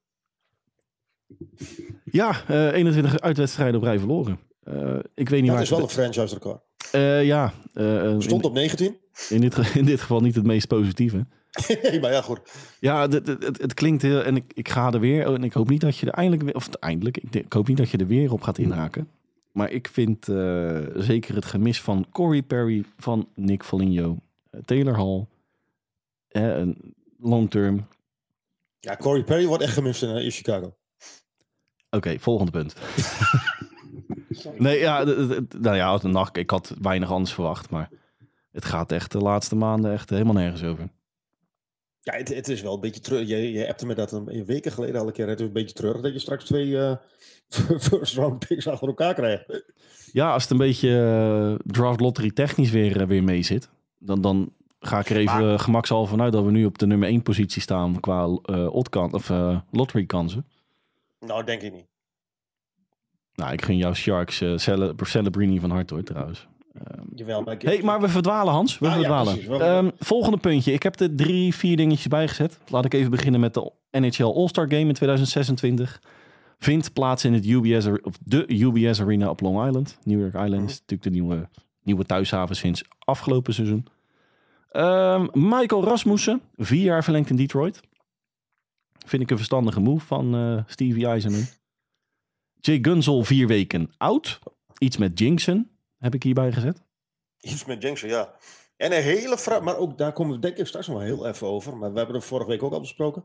[2.05, 4.39] Ja, eh 21 uitwedstrijden op rij verloren.
[4.63, 5.63] Eh, ik weet niet Dat waar...
[5.63, 6.63] is wel een franchise record.
[6.93, 8.97] Eh, ja, eh, eh, Stond op 19.
[9.29, 11.27] in, dit, in dit geval niet het meest positieve.
[11.83, 12.41] nee, maar ja, goed.
[12.81, 14.23] Ja, het, het, het, klinkt heel...
[14.23, 15.27] En ik, ik ga er weer...
[15.35, 16.57] En ik hoop niet dat je er eindelijk...
[16.57, 17.17] Of eindelijk.
[17.17, 19.09] Ik, ik hoop niet dat je er weer op gaat inhaken.
[19.53, 24.19] Maar ik vind eh, zeker het gemis van Corey Perry, van Nick Foligno,
[24.51, 25.27] eh, Taylor Hall...
[26.29, 27.87] eh, een long term.
[28.81, 30.75] Ja, Corey Perry wordt echt gemist in, eh, in Chicago.
[31.91, 32.75] Oké, volgende punt.
[34.59, 35.05] Nee, ja,
[35.59, 37.91] nou ja, de nacht, ik had weinig anders verwacht, maar
[38.53, 40.89] het gaat echt de laatste maanden echt helemaal nergens over.
[42.03, 43.29] Ja, het, het is wel een beetje terug.
[43.29, 45.29] Je, je appte me dat een, weken geleden al een keer.
[45.29, 46.97] Het is een beetje terug dat je straks twee
[47.79, 49.63] first round picks achter elkaar krijgt.
[50.13, 54.21] Ja, als het een beetje eh, draft lottery technisch weer, eh, weer mee zit, dan,
[54.21, 57.09] dan ga ik er even Maar- eh, gemakshalve vanuit dat we nu op de nummer
[57.09, 58.27] 1 positie staan qua
[58.69, 59.29] oddkan- of
[59.71, 60.47] lottery kansen.
[61.21, 61.87] Nou, denk ik niet.
[63.35, 64.43] Nou, ik gun jou Sharks
[64.97, 66.49] Celebrini van harte hoor trouwens.
[67.15, 69.61] Jawel, maar ik, hey, maar we verdwalen Hans, we Ah, verdwalen.
[69.61, 72.59] Ehm, volgende puntje, ik heb er drie, vier dingetjes bijgezet.
[72.69, 76.03] Laat ik even beginnen met de NHL All-Star Game in 2026.
[76.59, 79.99] Vindt plaats in het UBS, of de UBS Arena op Long Island.
[80.05, 81.49] New York Island is natuurlijk de nieuwe,
[81.83, 83.87] nieuwe thuishaven sinds afgelopen seizoen.
[84.71, 87.81] Ehm, Michael Rasmussen, vier jaar verlengd in Detroit.
[89.07, 91.45] Vind ik een verstandige move van eh, Stevie Eisenman.
[92.61, 94.39] Jay Gunzel, vier weken oud.
[94.79, 95.70] Iets met Jinxen
[96.01, 96.83] heb ik hierbij gezet.
[97.41, 98.35] Iets met Jensen, ja.
[98.77, 101.27] En een hele vraag, maar ook daar komen we denk ik straks nog wel heel
[101.27, 101.77] even over.
[101.77, 103.25] Maar we hebben er vorige week ook al besproken.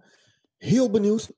[0.57, 1.31] Heel benieuwd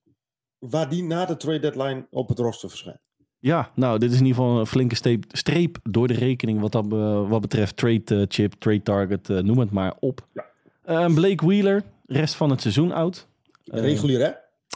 [0.59, 2.99] waar die na de trade deadline op het roster verschijnt.
[3.39, 6.71] Ja, nou, dit is in ieder geval een flinke streep, streep door de rekening wat,
[6.71, 6.85] dat,
[7.27, 10.27] wat betreft trade eh, chip, trade target, eh, noem het maar op.
[10.33, 10.45] Ja.
[10.83, 13.27] Eh, Blake Wheeler, rest van het seizoen oud.
[13.63, 14.31] Regulier, hè?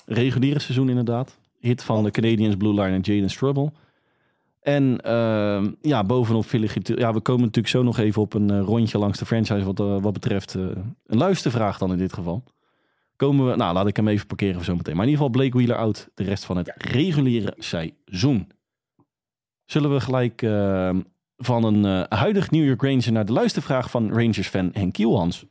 [0.05, 1.37] reguliere seizoen inderdaad.
[1.59, 3.71] Hit van de Canadiens Blue Line en Jaden Strubble.
[4.61, 6.69] En ehm, ja, bovenop Philly.
[6.83, 9.79] Ja, we komen natuurlijk zo nog even op een eh, rondje langs de franchise wat,
[9.79, 10.61] eh, wat betreft eh,
[11.05, 12.43] een luistervraag dan in dit geval.
[13.15, 14.95] Komen we, nou laat ik hem even parkeren voor zometeen.
[14.95, 18.47] Maar in ieder geval Blake Wheeler out de rest van het reguliere seizoen.
[19.65, 20.97] Zullen we gelijk eh,
[21.37, 25.45] van een eh, huidig New York Ranger naar de luistervraag van Rangers fan Henk Kielhans.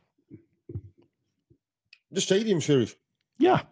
[2.07, 2.97] De Stadium Series.
[3.33, 3.70] Ja,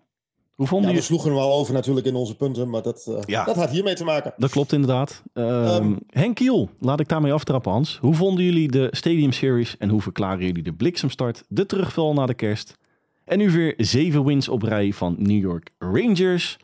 [0.59, 3.43] hoe vonden Ja, we sloegen al over natuurlijk in onze punten, maar dat, eh, Ja.
[3.43, 4.33] dat had hiermee te maken.
[4.37, 5.23] Dat klopt inderdaad.
[5.33, 5.95] Ehm, Ehm.
[6.09, 7.97] Henk Kiel, laat ik daarmee aftrappen Hans.
[8.01, 12.25] Hoe vonden jullie de Stadium Series en hoe verklaren jullie de bliksemstart, de terugval na
[12.25, 12.77] de kerst?
[13.25, 16.57] En nu weer zeven wins op rij van New York Rangers.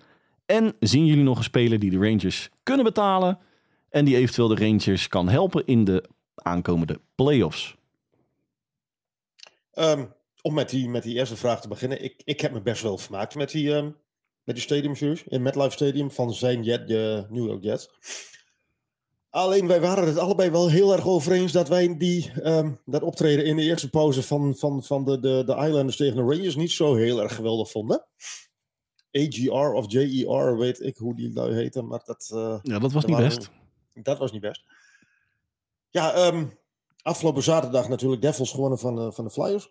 [0.45, 3.37] En zien jullie nog een speler die de Rangers kunnen betalen
[3.89, 6.03] en die eventueel de Rangers kan helpen in de
[6.35, 7.75] aankomende playoffs?
[9.71, 10.05] Ehm,
[10.45, 12.03] om met die, met die eerste vraag te beginnen.
[12.03, 13.91] Ik, ik heb me best wel vermaakt met die, ehm,
[14.43, 17.89] Met die Stadium Series in MetLife Stadium van zijn Jet, de New York Jets.
[19.29, 23.01] Alleen wij waren het allebei wel heel erg over eens dat wij die, ehm, dat
[23.01, 26.55] optreden in de eerste pauze van, van, van de, de, de Islanders tegen de Rangers
[26.55, 28.05] niet zo heel erg geweldig vonden.
[29.11, 32.29] AGR of JER, weet ik hoe die lui heten, maar dat...
[32.33, 33.49] eh, Ja, dat was niet waren- best.
[33.93, 34.63] Dat was niet best.
[35.89, 36.45] Ja, ehm,
[37.01, 39.69] afgelopen zaterdag natuurlijk Devils gewonnen van, van de Flyers.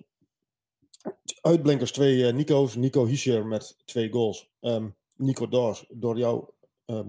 [1.41, 2.75] Uitblinkers twee eh, Nico's.
[2.75, 4.51] Nico Hischier met twee goals.
[4.61, 6.45] Ehm, Nico Dawes door jou
[6.87, 7.09] ehm,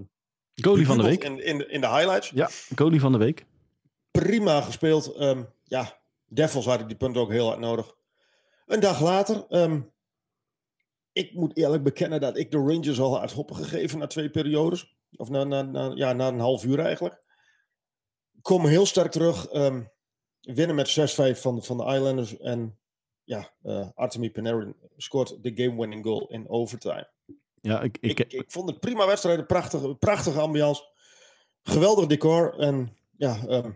[0.54, 1.24] Goalie van de week.
[1.24, 2.30] In, in, de- in de highlights.
[2.34, 3.46] Ja, goalie van de week.
[4.10, 5.12] Prima gespeeld.
[5.12, 7.94] Ehm, ja, Devils hadden die punten ook heel hard nodig.
[8.66, 9.46] Een dag later.
[11.12, 14.96] ik moet eerlijk bekennen dat ik de Rangers al had hoppen gegeven na twee periodes.
[15.16, 17.22] Of na, na, na, ja, na een half uur eigenlijk.
[18.42, 19.48] Komen heel sterk terug.
[20.40, 20.88] winnen met
[21.36, 22.36] 6-5 van, van de Islanders.
[22.36, 22.78] En
[23.26, 27.08] ja, eh Artemi Panarin scoort de game-winning goal in overtime.
[27.60, 29.38] Ja, ik, ik, Ik, ik, vond het prima wedstrijd.
[29.38, 30.82] Een prachtige, prachtige ambiance.
[31.62, 32.58] Geweldig decor.
[32.58, 33.70] En ja, ehm,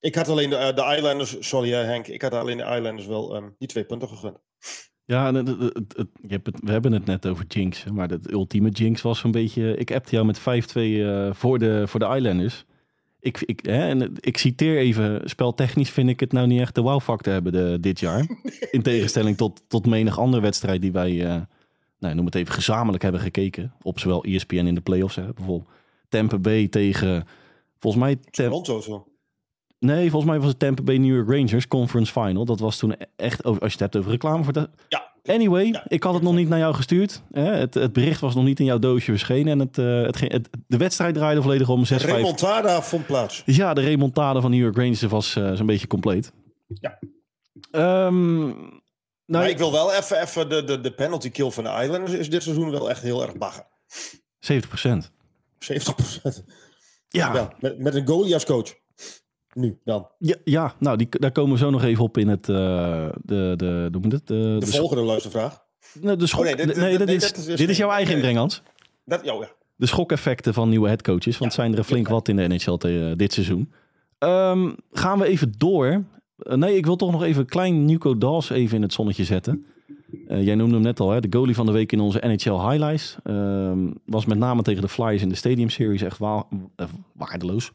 [0.00, 3.06] ik had alleen de, eh, de Islanders, sorry hè, Henk, ik had alleen de Islanders
[3.06, 4.38] wel ehm, die twee punten gegund.
[5.04, 7.84] Ja, het- het- je hebt we hebben het net over Jinx.
[7.84, 9.76] Maar het ultieme Jinx was zo'n beetje...
[9.76, 10.42] Ik appte jou met 5-2
[11.02, 12.64] eh, voor, de, voor de Islanders.
[13.20, 15.20] Ik, ik, hè, en ik citeer even...
[15.24, 18.26] Speltechnisch vind ik het nou niet echt de wow-factor hebben de, dit jaar.
[18.70, 21.26] In tegenstelling tot, tot menig andere wedstrijd die wij...
[21.26, 21.40] eh
[21.98, 23.72] nou, noem het even gezamenlijk hebben gekeken.
[23.82, 25.16] Op zowel E ESPN in de playoffs.
[25.16, 25.68] Hè, bijvoorbeeld
[26.08, 27.26] Tampa Bay tegen...
[27.78, 28.16] Volgens mij...
[28.30, 29.06] Toronto zo.
[29.78, 32.44] Nee, volgens mij was het Tampa Bay New York Rangers Conference Final.
[32.44, 34.70] Dat was toen echt, over, als je het hebt over reclame voor de...
[34.88, 35.09] Ja.
[35.24, 37.22] Anyway, Ja, ik had het nog niet naar jou gestuurd.
[37.32, 37.42] Hè?
[37.42, 39.52] Het, het bericht was nog niet in jouw doosje verschenen.
[39.52, 41.86] En het, eh, het, de wedstrijd draaide volledig om 6-5.
[42.04, 43.42] Remontada vond plaats.
[43.46, 46.32] Ja, de remontade van New York Rangers was eh, zo'n beetje compleet.
[46.80, 46.98] Ja.
[47.70, 48.54] Ehm, nou,
[49.26, 52.30] maar ik wil wel even, even de, de, de penalty kill van de Islanders is
[52.30, 53.66] dit seizoen wel echt heel erg bagger.
[54.52, 55.10] 70%.
[55.58, 56.44] 70%.
[57.08, 58.74] Ja, Ja, met, met een goalie als coach.
[59.54, 60.08] Nu dan.
[60.18, 62.48] ja, ja nou, die, daar komen we zo nog even op in het...
[62.48, 62.54] eh,
[63.22, 64.10] de, de, noem het?
[64.26, 65.62] De, De de, volgende luistervraag.
[66.00, 67.86] nou, de schok, Oh, nee, dit- nee, dit- dit, nee, is, is- dit is jouw
[67.88, 68.22] nee, eigen nee.
[68.22, 68.62] inbreng, Hans.
[69.04, 69.48] Dat, oh, ja.
[69.76, 71.38] de schokeffecten van nieuwe headcoaches.
[71.38, 73.72] Want Ja, zijn er flink wat in de NHL te- eh, dit seizoen.
[74.18, 76.04] Ehm, gaan we even door.
[76.38, 79.64] Eh, nee, ik wil toch nog even klein Nico Dawes even in het zonnetje zetten.
[80.28, 82.68] Eh, jij noemde hem net al, hè, de goalie van de week in onze NHL
[82.68, 83.16] highlights.
[83.24, 87.72] Ehm, was met name tegen de Flyers in de Stadium Series echt wa- eh, waardeloos.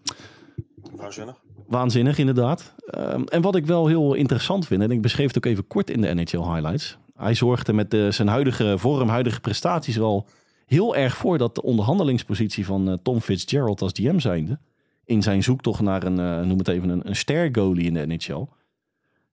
[0.95, 1.35] Waanzinnig.
[1.67, 2.73] Waanzinnig, inderdaad.
[2.85, 5.89] Ehm, en wat ik wel heel interessant vind, en ik beschreef het ook even kort
[5.89, 6.97] in de NHL highlights.
[7.15, 10.27] Hij zorgde met de, zijn huidige vorm, huidige prestaties wel
[10.65, 14.59] heel erg voor dat de onderhandelingspositie van eh, Tom Fitzgerald als DM zijnde,
[15.05, 18.05] in zijn zoektocht naar een, eh, noem het even, een, een ster goalie in de
[18.05, 18.45] NHL,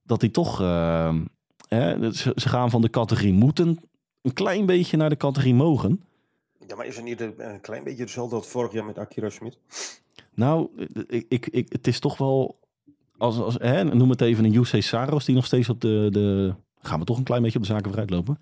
[0.02, 1.24] dat hij toch, ehm,
[1.68, 3.78] ze, ze gaan van de categorie moeten
[4.22, 6.02] een klein beetje naar de categorie mogen.
[6.66, 9.58] Ja, maar is het niet een, klein beetje hetzelfde als vorig jaar met Akira Schmid?
[10.34, 10.68] Nou,
[11.06, 12.60] ik, ik, ik, het is toch wel.
[13.18, 16.54] Als, als, hè, noem het even een UC Saros die nog steeds op de, de.
[16.80, 18.38] Gaan we toch een klein beetje op de zaken vooruit lopen.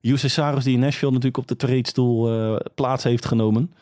[0.00, 3.72] UC Saros die in Nashville natuurlijk op de tradestoel eh plaats heeft genomen.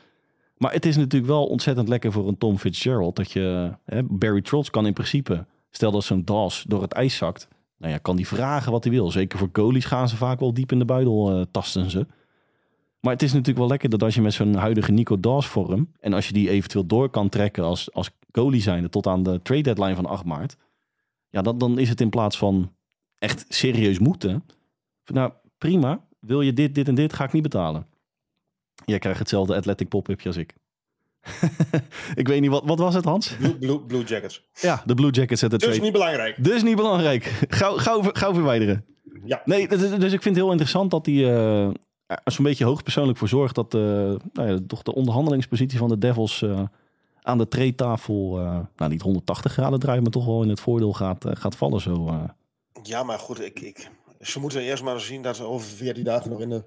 [0.56, 3.16] Maar het is natuurlijk wel ontzettend lekker voor een Tom Fitzgerald.
[3.16, 3.72] Dat je.
[3.84, 5.46] Hè, Barry Trotz kan in principe.
[5.70, 7.48] Stel dat zo'n Das door het ijs zakt.
[7.76, 9.10] Nou ja, kan die vragen wat hij wil.
[9.10, 12.06] Zeker voor goalies gaan ze vaak wel diep in de buidel eh, tasten ze.
[13.00, 15.92] Maar het is natuurlijk wel lekker dat als je met zo'n huidige Nico Dawes vorm...
[16.00, 18.88] en als je die eventueel door kan trekken als, als goalie zijnde...
[18.88, 20.56] tot aan de trade deadline van 8 maart...
[21.28, 22.72] ja, dan, dan is het in plaats van
[23.18, 24.44] echt serieus moeten...
[25.04, 27.86] van, nou, prima, wil je dit, dit en dit, ga ik niet betalen.
[28.84, 30.54] Jij krijgt hetzelfde athletic pop-upje als ik.
[32.14, 33.36] ik weet niet, wat, wat was het Hans?
[33.36, 34.44] Blue, Blue, Blue Jackets.
[34.60, 35.80] Ja, de Blue Jackets the Dus trade.
[35.80, 36.44] niet belangrijk.
[36.44, 37.24] Dus niet belangrijk.
[37.48, 38.84] Gauw, gauw, gauw verwijderen.
[39.24, 39.42] Ja.
[39.44, 41.70] Nee, dus, dus ik vind het heel interessant dat hij eh,
[42.24, 46.42] zo'n beetje hoogpersoonlijk voor zorgt dat eh, nou ja, toch de onderhandelingspositie van de Devils
[46.42, 46.62] eh,
[47.22, 50.92] aan de treetafel, eh, nou niet 180 graden draait, maar toch wel in het voordeel
[50.92, 51.80] gaat, gaat vallen.
[51.80, 52.28] Zo.
[52.82, 56.30] Ja, maar goed, ik, ik, ze moeten eerst maar zien dat ze over 14 dagen
[56.30, 56.64] nog in de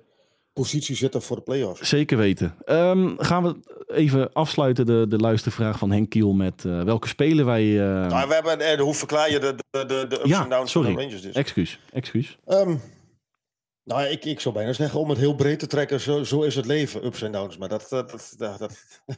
[0.53, 1.89] positie zitten voor de play-offs.
[1.89, 2.55] Zeker weten.
[2.65, 3.55] Ehm, gaan we
[3.87, 7.63] even afsluiten de, de luistervraag van Henk Kiel met welke spelen wij...
[7.63, 10.87] Nou, we hebben, eh, hoe verklaar je de, de, de, ups Ja, en downs sorry.
[10.87, 11.35] van de Rangers dus?
[11.35, 12.37] Excuus, excuus.
[12.45, 12.75] Ehm,
[13.83, 16.55] nou, ik, ik zou bijna zeggen, om het heel breed te trekken, zo, zo is
[16.55, 17.57] het leven, ups en downs.
[17.57, 17.89] Maar dat...
[17.89, 18.71] dat, dat, dat,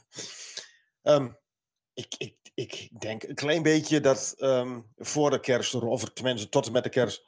[1.01, 1.30] Ehm,
[1.93, 6.65] ik, ik, ik denk een klein beetje dat ehm, voor de kerst, of tenminste tot
[6.65, 7.23] en met de kerst,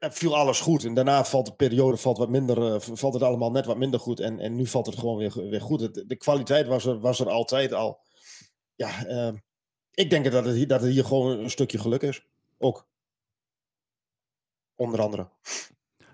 [0.00, 0.84] viel alles goed.
[0.84, 4.00] En daarna valt de periode valt wat minder, eh, valt het allemaal net wat minder
[4.00, 4.20] goed.
[4.20, 6.08] En, en nu valt het gewoon weer, weer goed.
[6.08, 8.00] De kwaliteit was er, was er altijd al.
[8.74, 9.36] Ja, ehm,
[9.90, 12.26] ik denk dat het, hier, dat het hier gewoon een stukje geluk is.
[12.58, 12.88] Ook.
[14.76, 15.28] Onder andere.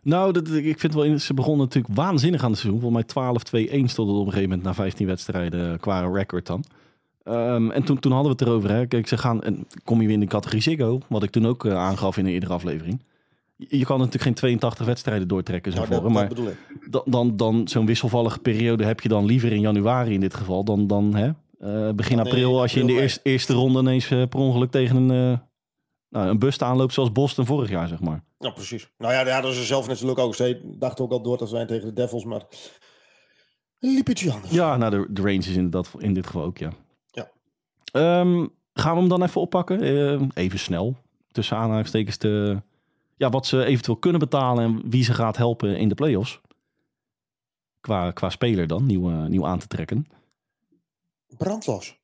[0.02, 2.80] Nou, dat, ik vind wel, ze begonnen natuurlijk waanzinnig aan het seizoen.
[2.80, 6.64] Volgens mij 12-2-1 stond het op een gegeven moment na 15 wedstrijden qua record dan.
[7.22, 8.70] Ehm, en toen, toen hadden we het erover.
[8.70, 8.86] Hè.
[8.86, 11.64] Kijk, ze gaan, en kom je weer in de categorie Ziggo, wat ik toen ook
[11.64, 13.02] eh, aangaf in een eerdere aflevering.
[13.56, 16.30] Je, je kan natuurlijk geen 82 wedstrijden doortrekken zo Nou, voor, maar
[16.90, 20.64] dan, dan, dan zo'n wisselvallige periode heb je dan liever in januari in dit geval
[20.64, 21.26] dan, dan hè,
[21.58, 24.70] eh, begin Dan april als je in de eerste, eerste ronde ineens eh, per ongeluk
[24.70, 25.40] tegen een,
[26.08, 28.22] nou, een bust aanloopt zoals Boston vorig jaar, zeg maar.
[28.40, 28.90] Ja, precies.
[28.98, 30.34] Nou ja, ja dat is er zelf natuurlijk ook.
[30.34, 32.42] Ze dachten ook al door te zijn tegen de Devils, maar
[33.78, 34.52] liep ietsje anders.
[34.52, 36.72] Ja, nou, de, de Rangers in, dat, in dit geval ook, ja.
[37.06, 37.30] Ja.
[37.92, 39.80] Ehm, gaan we hem dan even oppakken?
[39.80, 40.96] Eh, even snel.
[41.30, 42.62] Tussen aanhalingstekens de,
[43.16, 46.40] ja, wat ze eventueel kunnen betalen en wie ze gaat helpen in de playoffs.
[47.80, 50.06] Qua, qua speler dan, nieuw, eh, nieuw aan te trekken.
[51.36, 51.98] Brandlos.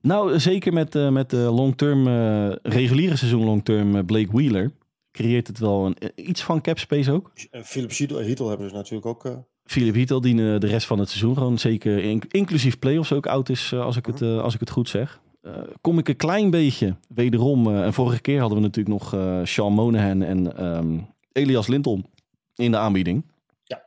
[0.00, 4.72] Nou, zeker met, eh, met de long-term, eh, reguliere seizoen long-term Blake Wheeler.
[5.16, 7.30] Creëert het wel een, eh, iets van cap space ook.
[7.50, 9.24] En Philip Schiedel- Hittel hebben ze natuurlijk ook.
[9.24, 13.26] eh, Philip die eh, de rest van het seizoen gewoon zeker in- inclusief playoffs ook
[13.26, 15.20] oud is, eh, als ik het, eh, als ik het goed zeg.
[15.42, 17.66] Eh, kom ik een klein beetje wederom.
[17.66, 20.98] eh, en vorige keer hadden we natuurlijk nog eh Sean Monahan en ehm,
[21.32, 22.06] Elias Linton
[22.54, 23.22] in de aanbieding.
[23.64, 23.82] Ja.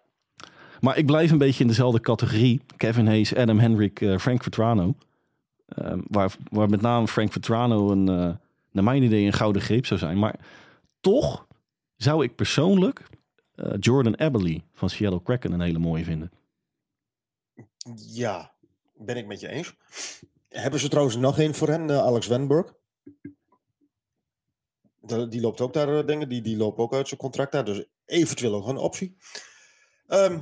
[0.79, 2.61] Maar ik blijf een beetje in dezelfde categorie.
[2.77, 4.95] Kevin Hayes, Adam Henrik, eh, Frank Vetrano.
[5.67, 8.29] Ehm, waar, waar met name Frank Vetrano een, eh,
[8.71, 10.19] naar mijn idee een gouden greep zou zijn.
[10.19, 10.35] Maar
[10.99, 11.47] toch
[11.95, 13.09] zou ik persoonlijk
[13.55, 16.31] eh, Jordan Eberly van Seattle Kraken een hele mooie vinden.
[17.95, 18.53] ja,
[18.93, 19.75] ben ik met je eens.
[20.49, 22.73] Hebben ze trouwens nog één voor hen, eh, Alex Wenberg?
[25.01, 26.29] De- die loopt ook daar, eh, dingen.
[26.29, 27.65] Die, die loopt ook uit zijn contract daar.
[27.65, 29.17] Dus eventueel ook een optie.
[30.07, 30.39] Ehm,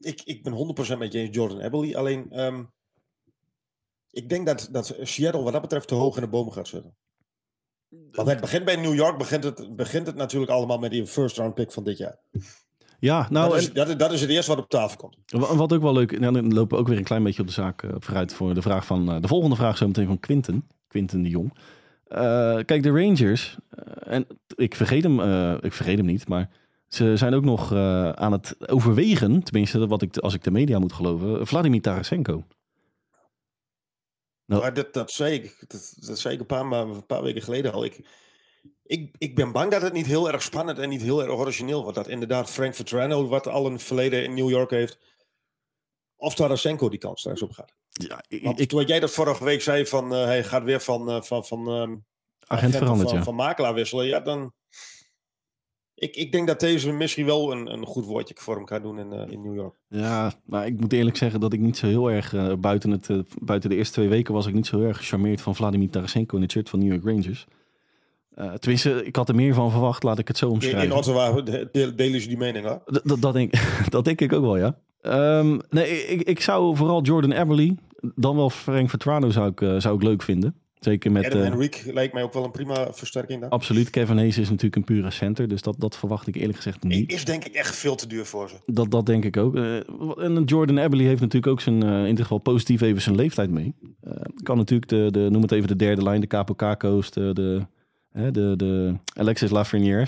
[0.00, 1.94] ik, ik ben 100% met je eens, Jordan Eberly.
[1.94, 2.64] Alleen, ehm,
[4.10, 6.96] ik denk dat, dat Seattle wat dat betreft te hoog in de bomen gaat zitten.
[8.12, 11.36] Want het begint bij New York, begint het, begint het natuurlijk allemaal met die first
[11.36, 12.16] round pick van dit jaar.
[12.98, 15.16] Ja, nou, dat, en, is, dat, is, dat is het eerste wat op tafel komt.
[15.26, 17.46] wa- wat ook wel leuk, nou, dan lopen we ook weer een klein beetje op
[17.48, 20.20] de zaak eh, vooruit voor de vraag van eh, de volgende vraag zo meteen van
[20.20, 21.52] Quinten, Quinten de Jong.
[22.06, 22.18] Eh,
[22.64, 23.56] kijk, de Rangers,
[24.02, 25.20] en ik vergeet hem,
[25.60, 26.48] ik vergeet hem niet, maar
[26.88, 27.72] ze zijn ook nog
[28.14, 32.44] aan het overwegen, tenminste wat ik, als ik de media moet geloven, Vladimir Tarasenko.
[34.46, 34.62] Nou.
[34.62, 37.72] Maar dat, dat, zei ik, dat, dat zei ik een paar, een paar weken geleden
[37.72, 37.84] al.
[37.84, 38.06] Ik,
[38.82, 41.82] ik, ik ben bang dat het niet heel erg spannend en niet heel erg origineel
[41.82, 41.96] wordt.
[41.96, 44.98] Dat inderdaad Frank Vetrano, wat al een verleden in New York heeft,
[46.16, 47.74] of Tarasenko die kans straks op gaat.
[47.90, 51.10] Ja, ik, Want ik jij dat vorige week zei van uh, hij gaat weer van,
[51.10, 52.04] uh, van, van um,
[52.46, 53.24] agent veranderd, van, ja.
[53.24, 54.54] van makelaar wisselen, ja dan...
[55.98, 58.98] Ik, ik denk dat deze misschien wel een, een goed woordje voor hem kan doen
[58.98, 59.74] in, uh, in New York.
[59.88, 63.08] Ja, maar ik moet eerlijk zeggen dat ik niet zo heel erg, uh, buiten, het,
[63.08, 65.90] uh, buiten de eerste twee weken was ik niet zo heel erg gecharmeerd van Vladimir
[65.90, 67.46] Tarasenko in het shirt van New York Rangers.
[68.58, 70.82] Tenminste, ik had er meer van verwacht, laat ik het zo omschrijven.
[70.82, 72.82] In Ottawa delen ze die mening, hoor.
[73.04, 73.52] Dat, dat, denk,
[73.88, 74.78] dat denk ik ook wel, ja.
[75.38, 77.76] Um, nee, ik, ik zou vooral Jordan Eberly,
[78.14, 80.54] dan wel Frank Vetrano zou ik, zou ik leuk vinden.
[80.86, 81.26] Zeker met...
[81.26, 83.50] Adam Henrik lijkt mij ook wel een prima versterking dan.
[83.50, 83.90] Absoluut.
[83.90, 85.48] Kevin Hayes is natuurlijk een pure center.
[85.48, 87.12] Dus dat, dat verwacht ik eerlijk gezegd niet.
[87.12, 88.56] Is denk ik echt veel te duur voor ze.
[88.66, 89.54] Dat, dat denk ik ook.
[89.54, 89.76] Uh,
[90.18, 93.50] en Jordan Eberly heeft natuurlijk ook zijn, uh, in ieder geval positief even zijn leeftijd
[93.50, 93.74] mee.
[94.42, 97.66] Kan natuurlijk de, de, noem het even de derde lijn, de KPK-coast, de, de,
[98.30, 100.06] de, de Alexis Lafreniere.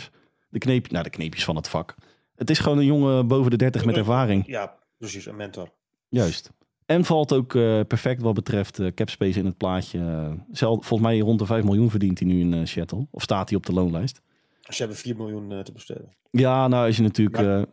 [0.49, 1.95] De, kneep, nou, de kneepjes van het vak.
[2.35, 4.47] Het is gewoon een jongen boven de 30 met ervaring.
[4.47, 5.71] Ja, precies, een mentor.
[6.09, 6.51] Juist.
[6.88, 9.98] En valt ook uh, perfect wat betreft uh, capspace in het plaatje.
[9.98, 13.07] Uh, zelf, volgens mij rond de 5 miljoen verdient hij nu in Seattle.
[13.11, 14.20] Of staat hij op de loonlijst?
[14.61, 16.12] Ze hebben 4 miljoen te besteden.
[16.31, 17.66] Ja, nou als je natuurlijk ja.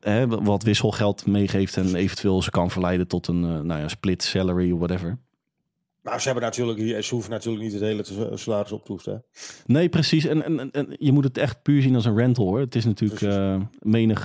[0.00, 4.70] hè, wat wisselgeld meegeeft en eventueel ze kan verleiden tot een nou ja, split salary
[4.70, 5.18] of whatever.
[6.02, 9.24] Nou, ze hebben natuurlijk, ze hoeven natuurlijk niet het hele salaris op te hoesten.
[9.66, 10.24] Nee, precies.
[10.24, 12.60] En, en, en je moet het echt puur zien als een rental hoor.
[12.60, 13.22] Het is natuurlijk
[13.78, 14.22] menig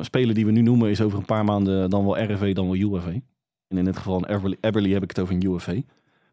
[0.00, 2.76] speler die we nu noemen is over een paar maanden dan wel RFV, dan wel
[2.76, 3.18] UFV.
[3.68, 5.80] En in dit geval Eberly, Eberly heb ik het over een UFV.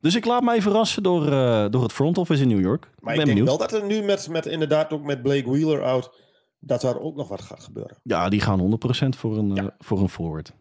[0.02, 2.82] Dus ik laat mij verrassen door, uh, door het front office in New York.
[2.82, 3.48] Maar ik ben ben denk benieuwd.
[3.48, 6.12] wel dat er nu met, met inderdaad ook met Blake Wheeler out,
[6.60, 7.98] dat daar ook nog wat gaat gebeuren.
[8.04, 9.76] Ja, die gaan 100% voor een, ja.
[9.80, 10.54] voor een forward.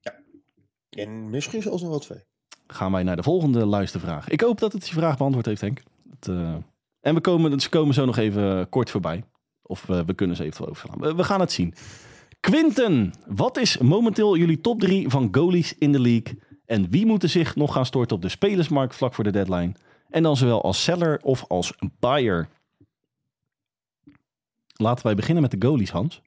[0.00, 0.14] Ja.
[0.90, 2.24] En misschien zelfs nog wel twee.
[2.66, 4.28] Gaan wij naar de volgende luistervraag.
[4.28, 5.82] Ik hoop dat het je vraag beantwoord heeft, Henk.
[6.10, 6.54] Het, uh...
[7.00, 9.24] En we komen, ze komen zo nog even kort voorbij.
[9.62, 10.98] Of we kunnen ze eventueel overslaan.
[11.00, 11.74] We, we gaan het zien.
[12.40, 16.38] Quinten, wat is momenteel jullie top 3 van goalies in de league?
[16.66, 19.72] En wie moeten zich nog gaan storten op de spelersmarkt vlak voor de deadline?
[20.08, 22.48] En dan zowel als seller of als buyer?
[24.76, 26.22] Laten wij beginnen met de goalies, Hans.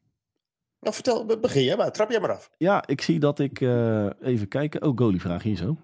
[0.80, 1.92] Nou, vertel, begin jij maar.
[1.92, 2.50] Trap jij maar af.
[2.58, 3.60] Ja, ik zie dat ik...
[3.60, 4.84] Uh, even kijken.
[4.84, 5.78] Oh, goalie-vraag hier zo.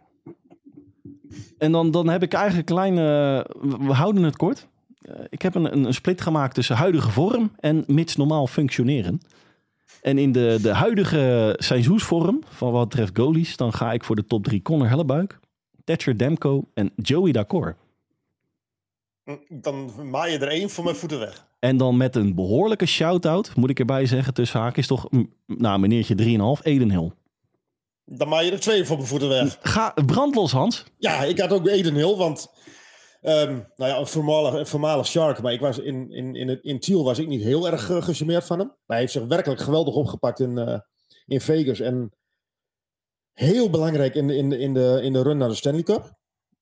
[1.58, 3.46] En dan, dan heb ik eigenlijk een kleine...
[3.62, 4.68] We houden het kort.
[5.02, 9.22] Eh, ik heb een, een, een split gemaakt tussen huidige vorm en mits normaal functioneren.
[10.02, 14.26] En in de, de huidige seizoensvorm, van wat betreft goalies, dan ga ik voor de
[14.26, 15.40] top drie Connor Hellebuik,
[15.84, 17.76] Thatcher Demko en Joey Dacor.
[19.48, 21.48] Dan maai je er één voor mijn voeten weg.
[21.60, 25.08] En dan met een behoorlijke shout-out, moet ik erbij zeggen, tussen haakjes toch,
[25.46, 26.16] nou meneertje
[26.60, 27.12] 3,5, Eden Hill.
[28.06, 29.58] Dan maai je er twee voor mijn voeten weg.
[29.62, 30.86] Ga brandlos, Hans.
[30.98, 32.52] Ja, ik had ook Eden Hill, want
[33.22, 35.42] ehm, nou ja, een voormalig, een Shark.
[35.42, 38.02] Maar ik was in, in, in, het, in Tiel was ik niet heel erg uh,
[38.02, 38.68] gecharmeerd van hem.
[38.68, 40.80] Maar hij heeft zich werkelijk geweldig opgepakt in, uh,
[41.26, 41.80] in Vegas.
[41.80, 42.12] En
[43.34, 46.18] heel belangrijk in, in, in, de, in de run naar de Stanley Cup.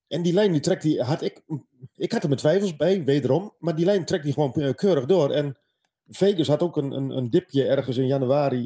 [0.08, 1.41] En die lijn die trekt die had ik.
[1.95, 3.53] Ik had er met twijfels bij, wederom.
[3.60, 5.32] Maar die lijn trekt die gewoon uh, keurig door.
[5.32, 5.58] En
[6.08, 8.66] Vegas had ook een, een, een dipje ergens in januari,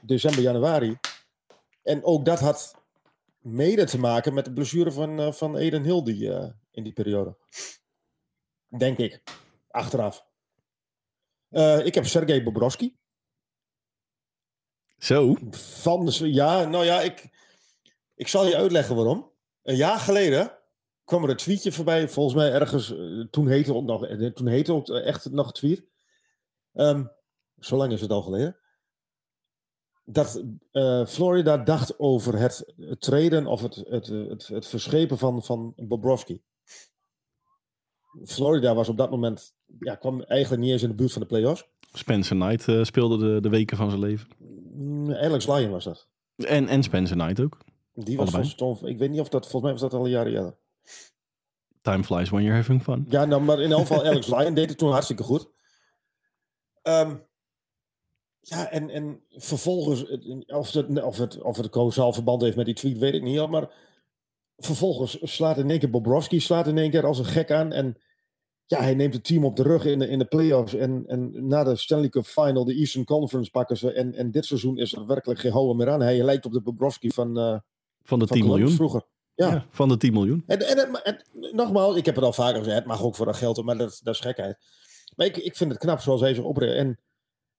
[0.00, 0.98] december, januari.
[1.82, 2.81] En ook dat had
[3.42, 6.92] mede te maken met de blessure van, uh, van Eden Hill die, uh, in die
[6.92, 7.36] periode.
[8.78, 9.22] Denk ik.
[9.70, 10.26] Achteraf.
[11.50, 12.98] Uh, ik heb Sergej Bobrovski.
[14.98, 15.36] Zo?
[15.50, 17.30] Van de, ja, nou ja, ik,
[18.14, 19.32] ik zal je uitleggen waarom.
[19.62, 20.58] Een jaar geleden
[21.04, 22.08] kwam er een tweetje voorbij.
[22.08, 22.94] Volgens mij ergens,
[23.30, 25.84] toen heette het nog, toen heette het echt nog tweet.
[26.72, 27.10] Um,
[27.58, 28.61] zo lang is het al geleden
[30.04, 35.72] dat uh, Florida dacht over het, treden of het, het, het, het verschepen van, van
[35.76, 36.42] Bobrovski.
[38.24, 41.28] Florida was op dat moment, ja, kwam eigenlijk niet eens in de buurt van de
[41.28, 41.70] playoffs.
[41.92, 44.28] Spencer Knight uh, speelde de, de weken van zijn leven.
[44.72, 46.08] Mm, Alex Lyon was dat.
[46.36, 47.58] En, en Spencer Knight ook.
[47.94, 50.26] Die was volgens, ik weet niet of dat, volgens mij was dat al een jaar
[50.26, 50.56] eerder.
[51.80, 53.06] Time flies when you're having fun.
[53.08, 55.50] Ja, nou, maar in elk geval Alex Lyon deed het toen hartstikke goed.
[56.82, 57.26] Um,
[58.44, 60.02] ja, en, en vervolgens,
[60.46, 63.48] of het, of, het, of het causaal verband heeft met die tweet, weet ik niet.
[63.48, 63.70] Maar
[64.56, 67.72] vervolgens slaat in één keer Bobrovski slaat in één keer als een gek aan.
[67.72, 67.96] En
[68.66, 70.74] ja, hij neemt het team op de rug in de, in de playoffs.
[70.74, 73.92] En, en na de Stanley Cup Final, de Eastern Conference pakken ze.
[73.92, 76.00] En, en dit seizoen is er werkelijk geen houden meer aan.
[76.00, 77.58] Hij lijkt op de Bobrovski van, uh,
[78.02, 78.70] van de van 10 miljoen.
[78.70, 79.02] Vroeger.
[79.34, 79.50] Ja.
[79.50, 79.66] ja.
[79.70, 80.42] van de 10 miljoen.
[80.46, 83.36] En, en, en, nogmaals, ik heb het al vaker gezegd, het mag ook voor dat
[83.36, 84.58] geld, maar dat, dat is gekheid.
[85.16, 86.76] Maar ik, ik vind het knap zoals hij zich opricht.
[86.76, 86.98] En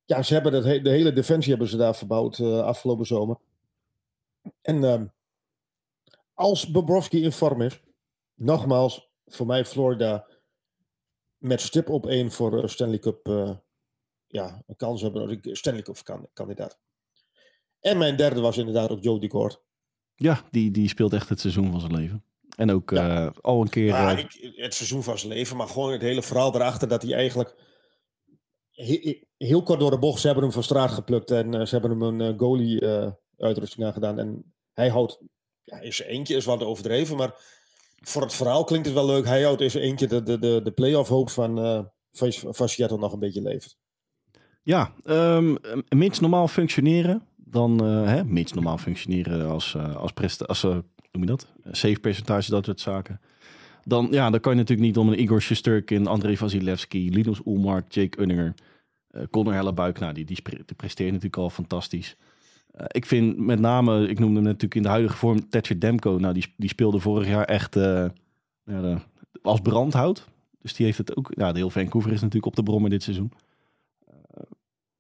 [0.06, 3.38] ja, ze hebben dat de hele defensie hebben ze daar verbouwd uh, afgelopen zomer.
[4.62, 5.02] En uh,
[6.34, 7.82] als Bobrovski in vorm is,
[8.34, 10.28] nogmaals, voor mij Florida
[11.38, 13.56] met stip op één voor uh, Stanley Cup, uh,
[14.28, 16.80] ja, een kans hebben, Stanley Cup kandidaat.
[17.80, 19.62] En mijn derde was inderdaad ook Joe Decourt.
[20.16, 22.24] Ja, die, die speelt echt het seizoen van zijn leven.
[22.56, 23.34] En ook ja.
[23.42, 23.86] al een keer...
[23.86, 27.14] Ja, ik, het seizoen van zijn leven, maar gewoon het hele verhaal erachter dat hij
[27.14, 27.56] eigenlijk
[29.38, 31.92] heel kort door de bocht, ze hebben hem van straat geplukt en uh, ze hebben
[31.92, 33.08] hem een uh, goalie uh,
[33.38, 34.20] uitrusting aangedaan.
[34.20, 35.20] En hij houdt,
[35.64, 37.34] ja, is eentje is wat overdreven, maar
[38.02, 39.26] voor het verhaal klinkt het wel leuk.
[39.26, 41.56] Hij houdt is eentje de, de, de, de play-off hoop van,
[42.12, 43.78] van, van nog een beetje levend.
[44.64, 45.58] Ja, um,
[46.20, 50.64] normaal functioneren, dan, hè, mits normaal functioneren als, als, presta als
[51.14, 53.22] noem je dat, safe percentage, dat soort zaken.
[53.84, 57.92] Dan, ja, dan kan je natuurlijk niet om een Igor Shesterkin, André Vasilevski, Linus Ulmark,
[57.92, 58.54] Jake Unninger,
[59.12, 60.00] uh, Connor Hellebuik.
[60.00, 60.42] Nou, die, die,
[60.76, 62.16] presteert natuurlijk al fantastisch.
[62.76, 66.18] Uh, ik vind met name, ik noemde hem natuurlijk in de huidige vorm, Thatcher Demko.
[66.18, 68.06] Nou, die, die speelde vorig jaar echt uh,
[68.64, 69.02] ja,
[69.42, 70.28] als brandhout.
[70.62, 71.32] Dus die heeft het ook.
[71.36, 73.32] Ja, de heel Vancouver is natuurlijk op de brommer dit seizoen.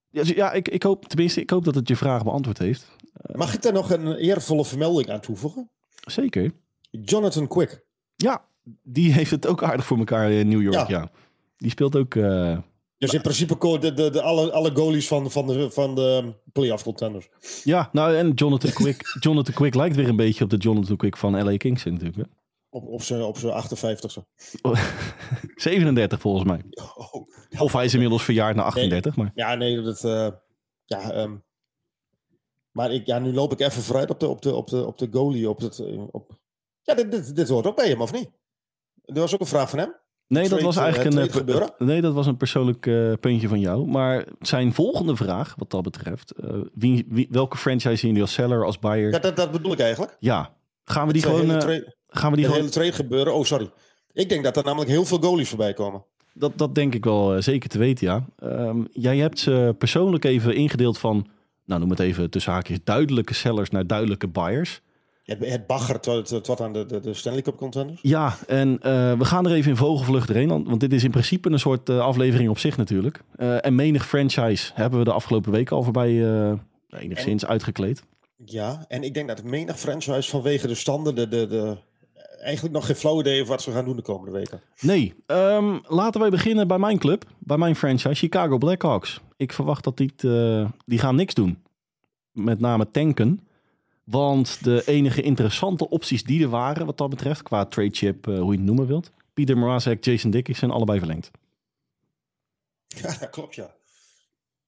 [0.09, 2.95] Ja, dus ja ik, ik hoop, tenminste, ik hoop dat het je vraag beantwoord heeft.
[3.31, 5.69] Mag ik daar nog een eervolle vermelding aan toevoegen?
[6.05, 6.51] Zeker.
[6.89, 7.84] Jonathan Quick.
[8.15, 8.45] Ja,
[8.84, 10.86] die heeft het ook aardig voor elkaar in New York, ja.
[10.88, 11.11] ja.
[11.57, 12.16] Die speelt ook...
[12.16, 12.57] Uh,
[12.97, 16.84] dus in principe de, de, de, alle, alle goalies van, van de, van de playoff
[16.84, 17.30] contenders.
[17.64, 21.18] Ja, nou en Jonathan Quick, Jonathan Quick lijkt weer een beetje op de Jonathan Quick
[21.18, 22.16] van LA Kings natuurlijk.
[22.16, 22.24] Hè?
[22.70, 24.22] Op, op zijn op 58ste.
[25.55, 26.61] 37 volgens mij.
[26.95, 27.28] Oh,
[27.61, 29.16] of hij is inmiddels verjaard naar 38.
[29.16, 29.47] Nee, maar.
[29.47, 30.03] Ja, nee, dat...
[30.03, 30.28] Uh,
[30.86, 31.43] ja, um,
[32.72, 34.97] maar ik, ja, nu loop ik even vooruit op de, op de, op de, op
[34.97, 35.49] de goalie.
[35.49, 35.80] Op het,
[36.11, 36.39] op,
[36.82, 38.32] ja, dit, dit, dit hoort ook bij hem, of niet?
[39.06, 39.93] Er was ook een vraag van hem.
[40.28, 43.88] Nee, dat was eigenlijk een, uh, nee, dat was een persoonlijk uh, puntje van jou.
[43.88, 48.34] Maar zijn volgende vraag, wat dat betreft, uh, wie, wie, welke franchise zien jullie als
[48.34, 49.12] seller, als buyer?
[49.12, 50.18] Ja, dat, dat bedoel ik eigenlijk.
[50.20, 50.54] Ja,
[50.86, 51.62] gaan we die gewoon...
[52.08, 52.60] gaan we die gewoon...
[52.60, 53.34] hele trade gebeuren?
[53.34, 53.72] Oh, sorry.
[54.12, 56.06] Ik denk dat er namelijk heel veel goalies voorbij komen.
[56.34, 58.26] Dat, dat denk ik wel zeker te weten, ja.
[58.43, 61.28] Um, jij hebt ze persoonlijk even ingedeeld van,
[61.66, 64.82] nou noem het even tussen haakjes, duidelijke sellers naar duidelijke buyers.
[65.24, 67.99] Het, het baggert tot, tot aan de, de, de, Stanley Cup contenders.
[68.01, 70.47] Ja, en uh, we gaan er even in vogelvlucht erheen.
[70.47, 73.21] Want dit is in principe een soort uh, aflevering op zich natuurlijk.
[73.38, 76.09] Uh, en menig franchise hebben we de afgelopen weken al voorbij
[76.89, 78.03] enigszins en, uitgekleed.
[78.45, 81.78] Ja, en ik denk dat menig franchise vanwege de standen, de, de, de
[82.43, 84.61] eigenlijk nog geen flauw idee of wat ze gaan doen de komende weken.
[84.80, 89.21] Nee, ehm, laten wij beginnen bij mijn club, bij mijn franchise, Chicago Blackhawks.
[89.38, 91.57] Ik verwacht dat die, eh, die gaan niks doen.
[92.32, 93.47] Met name tanken.
[94.04, 98.39] Want de enige interessante opties die er waren, wat dat betreft, qua trade chip, eh,
[98.39, 99.12] hoe je het noemen wilt.
[99.34, 101.32] Pieter Mrazek, Jason Dickey zijn allebei verlengd.
[102.88, 103.76] Ja, dat klopt, ja.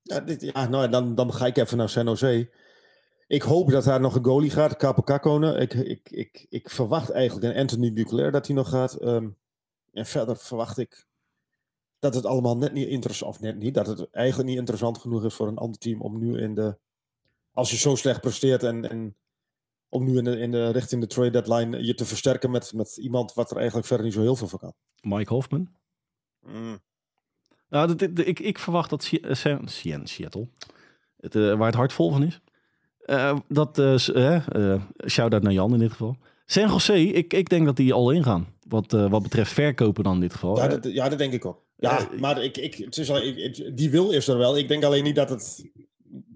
[0.02, 2.50] Ja, dit, ja nou, dan, dan ga ik even naar San Jose.
[3.28, 5.58] Ik hoop dat daar nog een goalie gaat, Capo Kakone.
[5.58, 8.94] Ik, ik, ik, ik verwacht eigenlijk een Anthony Duclair dat hij nog gaat.
[8.94, 9.30] Ehm,
[9.94, 11.06] en verder verwacht ik
[12.00, 15.24] dat het allemaal net niet interessant, of net niet, dat het eigenlijk niet interessant genoeg
[15.24, 16.78] is voor een ander team om nu in de,
[17.54, 19.16] als je zo slecht presteert en, en
[19.96, 22.98] om nu in de, in de richting de trade deadline je te versterken met, met
[22.98, 24.74] iemand wat er eigenlijk verder niet zo heel veel van kan.
[25.02, 25.68] Mike Hoffman.
[26.42, 26.80] Mm.
[27.70, 29.34] Nou, ik, ik verwacht dat eh,
[30.04, 30.48] Seattle,
[31.20, 32.42] het, eh, waar het hart vol van is,
[33.00, 36.18] eh, dat, eh, eh, eh, shout-out naar Jan in dit geval.
[36.46, 38.48] San Jose, ik, ik denk dat die al ingaan.
[38.68, 40.58] Wat, eh, wat betreft verkopen dan in dit geval.
[40.58, 41.64] Ja, dat, ja, dat denk ik ook.
[41.78, 44.58] Ja, maar ik, ik, het is al, ik- die wil is er wel.
[44.58, 45.66] Ik denk alleen niet dat, het,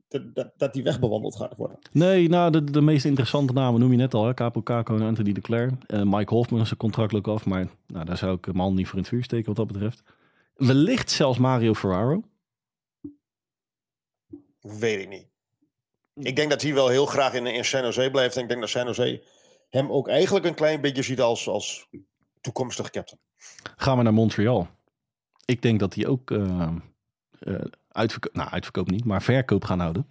[0.09, 1.79] dat, dat, die wegbewandeld gaat worden.
[1.91, 4.25] Nee, nou, de, de meest interessante namen noem je net al.
[4.25, 4.33] Hè?
[4.33, 5.71] Capo Caco en Anthony de Cler.
[5.87, 7.45] Eh, Mike Hoffman is zijn contract ook af.
[7.45, 9.67] Maar nou, daar zou ik hem al niet voor in het vuur steken wat dat
[9.67, 10.03] betreft.
[10.55, 12.23] Wellicht zelfs Mario Ferraro.
[14.59, 15.27] Weet ik niet.
[16.13, 18.35] Ik denk dat hij wel heel graag in, in San Jose blijft.
[18.35, 19.23] En ik denk dat San Jose
[19.69, 21.87] hem ook eigenlijk een klein beetje ziet als, als
[22.41, 23.21] toekomstig captain.
[23.75, 24.67] Gaan we naar Montreal.
[25.45, 26.71] Ik denk dat die ook eh
[27.39, 27.55] eh,
[27.99, 30.07] uitverko- nou, uitverkoop niet, maar verkoop gaan houden.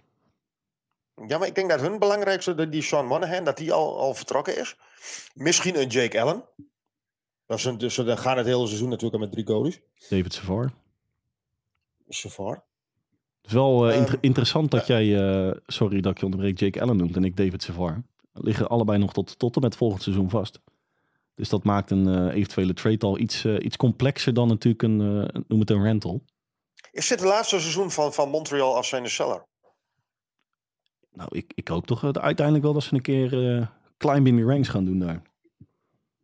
[1.27, 4.57] Ja, maar ik denk dat hun belangrijkste, die Sean Monahan, dat die al, al vertrokken
[4.59, 4.77] is.
[5.33, 6.43] Misschien een Jake Allen.
[7.45, 9.81] Dat een, dus ze gaan het hele seizoen natuurlijk al met drie goalies.
[10.09, 10.73] David Savard.
[12.09, 12.53] Savar.
[13.41, 15.17] Het is wel eh, Ehm, inter- interessant dat jij,
[15.49, 17.97] eh, sorry dat ik je onderbreek, Jake Allen noemt en ik David Savard.
[18.33, 20.59] Liggen allebei nog tot, tot en met volgend seizoen vast.
[21.35, 24.97] Dus dat maakt een eh, eventuele trade al iets, iets complexer dan natuurlijk een,
[25.47, 26.21] noem het een rental.
[26.91, 29.47] Is dit het laatste seizoen van, van Montreal als zijn cellar?
[31.11, 33.67] Nou, ik, ik hoop toch eh, uiteindelijk wel dat ze een keer eh
[33.99, 35.21] climb in the ranks gaan doen daar.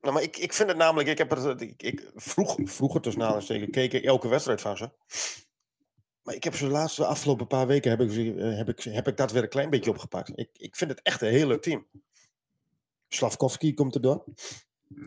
[0.01, 3.21] Nou, maar ik, ik vind het namelijk, ik heb het, ik, ik, vroeg, vroeger tussen
[3.21, 4.89] aanhalingstekens keek ik elke wedstrijd van ze.
[6.21, 9.07] Maar ik heb ze de laatste afgelopen paar weken heb ik, eh, heb ik, heb
[9.07, 10.31] ik dat weer een klein beetje opgepakt.
[10.35, 11.87] Ik, ik vind het echt een heel leuk team.
[13.07, 14.23] Slavkovski komt erdoor.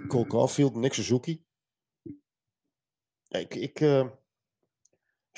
[0.08, 1.44] Cole Caulfield, Nick Suzuki.
[3.22, 4.06] Ja, ik, ik, eh,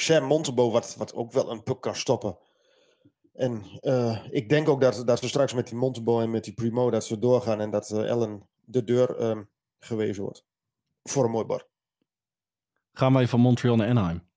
[0.01, 2.39] Sam Montebo, wat, wat ook wel een puck kan stoppen.
[3.33, 6.55] En eh, ik denk ook dat, dat we straks met die Montebo en met die
[6.55, 9.43] Primo dat ze doorgaan en dat eh, Ellen de deur ehm,
[9.79, 10.45] gewezen wordt.
[11.03, 11.67] Voor een mooi bar.
[12.93, 14.29] Gaan wij van Montreal naar Anaheim?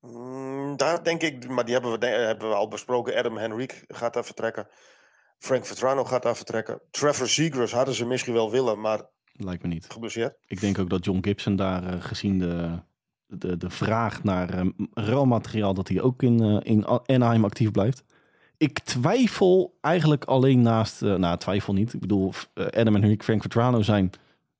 [0.00, 3.16] Mm, daar denk ik, maar die hebben we, hebben we al besproken.
[3.16, 4.68] Adam Henrique gaat daar vertrekken.
[5.38, 6.80] Frank Vetrano gaat daar vertrekken.
[6.90, 9.86] Trevor Zegras hadden ze misschien wel willen, maar Lijkt me niet.
[9.90, 10.36] geblesseerd.
[10.46, 12.82] Ik denk ook dat John Gibson daar, eh, gezien de,
[13.30, 18.04] de, de vraag naar eh, ruilmateriaal, dat hij ook in, eh, in Anaheim actief blijft.
[18.56, 23.22] Ik twijfel eigenlijk alleen naast, eh, nou twijfel niet, ik bedoel eh, Adam en Henrik
[23.22, 24.10] Frank Vetrano zijn,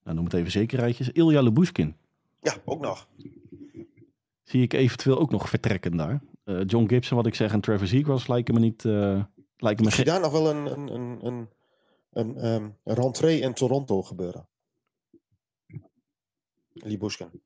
[0.05, 1.97] nou, noem het even zekerheidjes, Ilja Lubushkin.
[2.41, 3.09] Ja, ook nog.
[4.43, 6.21] Zie ik eventueel ook nog vertrekken daar.
[6.67, 8.85] John Gibson, wat ik zeg, en Trevor Zegras lijken me niet,
[9.57, 11.49] lijken me Ik daar nog wel een, een, een, een,
[12.13, 14.49] een, ehm, rentree in Toronto gebeuren.
[16.73, 17.43] Libushkin.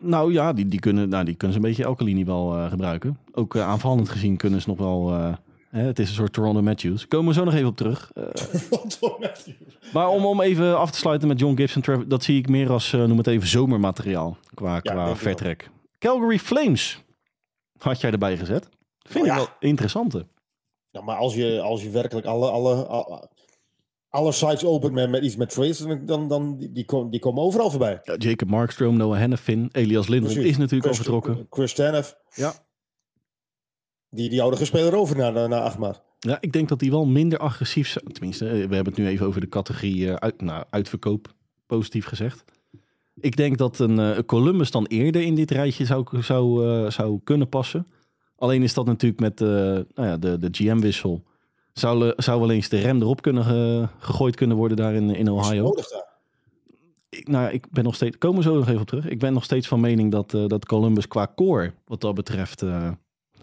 [0.00, 2.68] Nou ja, die, die, kunnen, nou, die kunnen ze een beetje elke linie wel eh,
[2.70, 3.18] gebruiken.
[3.32, 5.12] Ook eh, aanvallend gezien kunnen ze nog wel...
[5.12, 5.34] eh,
[5.70, 7.08] hè, het is een soort Toronto Matthews.
[7.08, 8.10] Komen we zo nog even op terug.
[8.14, 8.24] Eh,
[8.68, 9.56] Toronto Matthews.
[9.92, 12.70] maar om, om even af te sluiten met John Gibson, Trevor, dat zie ik meer
[12.70, 15.70] als, eh, noem het even, zomermateriaal qua, qua ik vertrek.
[15.98, 17.02] Calgary Flames
[17.78, 18.68] had jij erbij gezet.
[19.08, 19.36] Vind Oh ik ja.
[19.36, 20.26] wel interessante.
[20.92, 23.28] Nou, maar als je, als je werkelijk alle, alle, alle,
[24.16, 27.42] alle sites opent met, met iets met trades, dan, dan, die, die, komen, die komen
[27.42, 28.00] overal voorbij.
[28.02, 31.46] Ja, Jacob Markstrom, Noah Hennefin, Elias Lindholm is natuurlijk al Chris, vertrokken.
[31.50, 32.52] Chris Tanev, Ja.
[34.10, 36.04] die, die oude speler over naar, naar Achmar.
[36.18, 38.04] Ja, ik denk dat die wel minder agressief zijn.
[38.04, 41.34] Tenminste, eh, we hebben het nu even over de categorie eh, uit, nou, uitverkoop,
[41.66, 42.44] positief gezegd.
[43.20, 47.48] Ik denk dat een eh, Columbus dan eerder in dit rijtje zou, zou, zou kunnen
[47.48, 47.86] passen.
[48.36, 51.24] Alleen is dat natuurlijk met nou ja, de, de GM-wissel.
[51.78, 55.10] Zou, eh, zou wel eens de rem erop kunnen ge- gegooid kunnen worden daar in,
[55.14, 55.62] in Is Ohio.
[55.62, 56.04] nodig daar.
[57.08, 59.08] Ik, nou, ik ben nog steeds, komen we zo nog even op terug.
[59.08, 62.62] Ik ben nog steeds van mening dat, eh, dat Columbus qua core, wat dat betreft,
[62.62, 62.88] eh,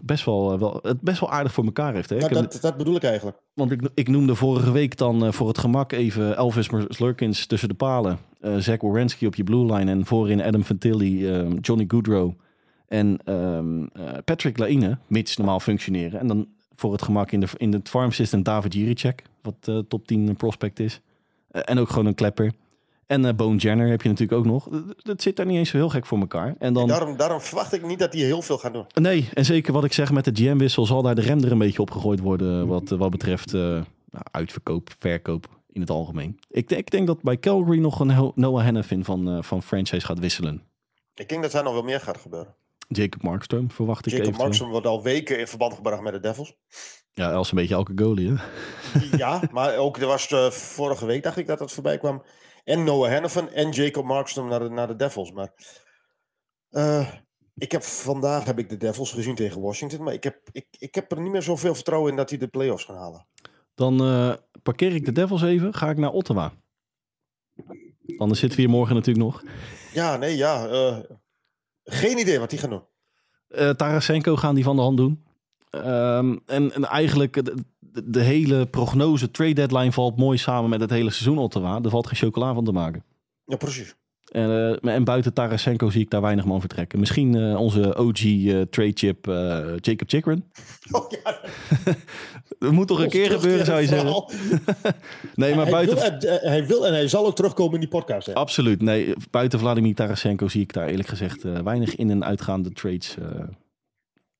[0.02, 2.10] best, wel, eh, wel, het best wel aardig voor elkaar heeft.
[2.10, 2.18] Hè?
[2.18, 3.36] Dat, dat bedoel ik eigenlijk.
[3.54, 7.68] want ik, ik noemde vorige week dan eh, voor het gemak even Elvis Slurkins tussen
[7.68, 8.18] de palen.
[8.40, 9.90] eh Zach Wierenski op je blue line.
[9.90, 12.32] En voorin Adam Fantilli, eh, Johnny Goodrow
[12.86, 14.98] en ehm, eh, Patrick Laine.
[15.06, 16.20] Mits normaal functioneren.
[16.20, 16.46] En dan
[16.76, 19.22] voor het gemak in, de, in het farm system David Jiricek.
[19.42, 21.00] Wat eh, top 10 prospect is.
[21.50, 22.52] Eh, en ook gewoon een klepper.
[23.06, 24.68] En eh Bone Jenner heb je natuurlijk ook nog.
[25.02, 26.54] Dat- zit daar niet eens zo heel gek voor elkaar.
[26.58, 28.84] En dan, Daarom, daarom verwacht ik niet dat hij heel veel gaat doen.
[28.94, 31.58] nee, en zeker wat ik zeg met de GM-wissel zal daar de rem er een
[31.58, 32.66] beetje op gegooid worden.
[32.66, 33.84] Wat, wat betreft nou,
[34.30, 36.38] uitverkoop, verkoop in het algemeen.
[36.50, 40.18] Ik, denk- ik denk dat bij Calgary nog een Noah Hennefin van, van franchise gaat
[40.18, 40.62] wisselen.
[41.14, 42.54] Ik denk dat daar nog wel meer gaat gebeuren.
[42.88, 44.36] Jacob Markstrom verwacht ik Jacob.
[44.36, 46.56] Markstrom wordt al weken in verband gebracht met de Devils.
[47.12, 48.32] Ja, als een beetje elke goalie.
[48.32, 48.36] Hè?
[49.16, 52.22] Ja, maar ook er was eh, vorige week, dacht ik, dat het voorbij kwam.
[52.64, 55.32] En Noah Hannafin en Jacob Markstrom naar de, naar de Devils.
[55.32, 55.52] Maar
[56.70, 57.08] eh,
[57.54, 60.02] ik heb vandaag heb ik de Devils gezien tegen Washington.
[60.02, 62.48] Maar ik heb, ik, ik heb er niet meer zoveel vertrouwen in dat die de
[62.48, 63.26] playoffs gaan halen.
[63.74, 66.52] Dan eh, parkeer ik de Devils even, ga ik naar Ottawa.
[68.16, 69.42] Anders zitten we hier morgen natuurlijk nog.
[69.92, 70.68] Ja, nee, ja.
[71.84, 72.82] Geen idee wat die gaan doen.
[73.48, 75.24] Eh Tarasenko gaan die van de hand doen.
[75.70, 77.42] Ehm, en, en eigenlijk
[78.04, 81.80] de hele prognose trade deadline valt mooi samen met het hele seizoen Ottawa.
[81.82, 83.04] Er valt geen chocola van te maken.
[83.44, 83.94] Ja, precies.
[84.32, 86.98] En, eh, en buiten Tarasenko zie ik daar weinig man vertrekken.
[86.98, 89.26] Misschien eh, onze OG eh, trade chip
[89.80, 90.44] Jacob Chikrin.
[90.90, 91.40] Oh, ja,
[92.58, 94.24] Dat moet toch een keer gebeuren, zou je zeggen.
[95.34, 95.96] Nee, maar hij, buiten...
[95.96, 98.26] wil, en- hij wil en hij zal ook terugkomen in die podcast.
[98.26, 98.34] Hè?
[98.34, 98.82] Absoluut.
[98.82, 103.14] Nee, buiten Vladimir Tarasenko zie ik daar eerlijk gezegd weinig in- en uitgaande trades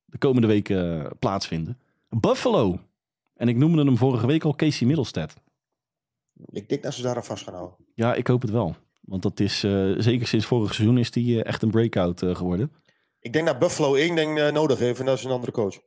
[0.04, 1.78] de komende weken plaatsvinden.
[2.08, 2.78] Buffalo.
[3.36, 5.34] En ik noemde hem vorige week al Casey Middlestad.
[6.50, 7.76] Ik denk dat ze daar vast gaan houden.
[7.94, 8.76] Ja, ik hoop het wel.
[9.04, 12.34] Want dat is, eh, zeker sinds vorig seizoen is die eh, echt een breakout eh,
[12.36, 12.72] geworden.
[13.20, 15.78] Ik denk dat Buffalo één ding nodig heeft en dat is een andere coach.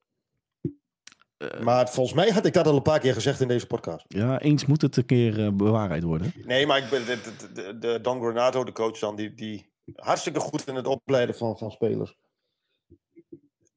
[1.61, 4.05] Maar volgens mij had ik dat al een paar keer gezegd in deze podcast.
[4.07, 6.33] Ja, eens moet het een keer bewaarheid worden.
[6.45, 9.69] Nee, maar ik ben de, de, de, de Don Granato, de coach dan, die, die
[9.95, 12.15] hartstikke goed in het opleiden van, van spelers.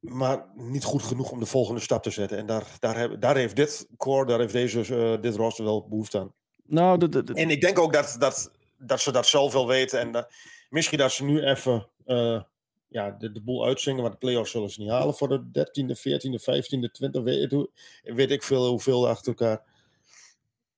[0.00, 2.38] Maar niet goed genoeg om de volgende stap te zetten.
[2.38, 6.18] En daar, daar, heb, daar heeft dit core, daar heeft deze, dit roster wel behoefte
[6.18, 6.34] aan.
[6.66, 8.50] Nou, de, de, de- En ik denk ook dat, dat,
[8.80, 10.00] dat ze dat zelf weten.
[10.00, 10.26] En
[10.68, 12.42] misschien dat ze nu even eh,
[12.88, 14.00] ja, de, de boel uitzingen.
[14.00, 17.22] Want de playoffs zullen ze niet halen voor de 13e, 14e, 15e, 20e.
[17.22, 17.68] Weet,
[18.02, 19.62] weet ik veel hoeveel achter elkaar.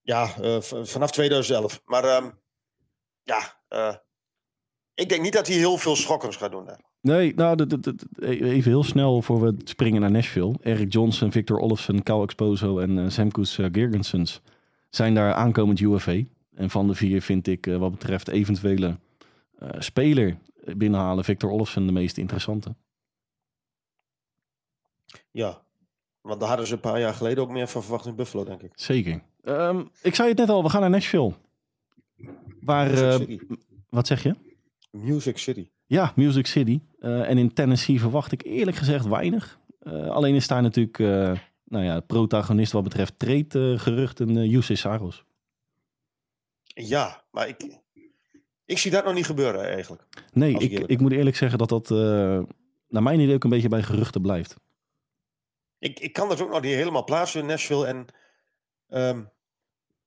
[0.03, 1.83] Ja, eh, vanaf 2011.
[1.85, 2.31] Maar ehm,
[3.23, 3.95] ja, eh,
[4.95, 6.69] ik denk niet dat hij heel veel schokkends gaat doen.
[7.01, 10.55] Nee, nou, de- even heel snel voor we springen naar Nashville.
[10.61, 14.41] Eric Johnson, Victor Olofsson, Cal Exposo en eh Semkus uh, Girgensons
[14.91, 16.23] zijn daar aankomend UFA.
[16.55, 18.99] En van de vier vind ik eh, wat betreft eventuele
[19.59, 20.39] eh, speler
[20.77, 22.75] binnenhalen Victor Olofsson de meest interessante.
[25.31, 25.63] Ja,
[26.21, 28.63] want daar hadden ze een paar jaar geleden ook meer van verwacht in Buffalo, denk
[28.63, 28.73] ik.
[28.75, 29.23] Zeker.
[29.43, 31.33] Ehm, ik zei het net al, we gaan naar Nashville.
[32.61, 33.57] Waar, Music eh,
[33.89, 34.35] wat zeg je?
[34.91, 35.69] Music City.
[35.87, 36.81] Ja, Music City.
[37.01, 39.59] En in Tennessee verwacht ik eerlijk gezegd weinig.
[40.09, 40.99] Alleen is daar natuurlijk,
[41.65, 45.25] nou ja, protagonist wat betreft trade geruchten uh, Yusei Saros.
[46.75, 47.79] Ja, maar ik,
[48.65, 50.05] ik zie dat nog niet gebeuren eigenlijk.
[50.33, 52.43] Nee, ik ik, moet eerlijk zeggen dat dat eh,
[52.89, 54.57] naar mijn idee ook een beetje bij geruchten blijft.
[55.79, 57.87] Ik, ik kan dat ook nog niet helemaal plaatsen in Nashville.
[57.87, 58.07] En,
[58.89, 59.23] ehm,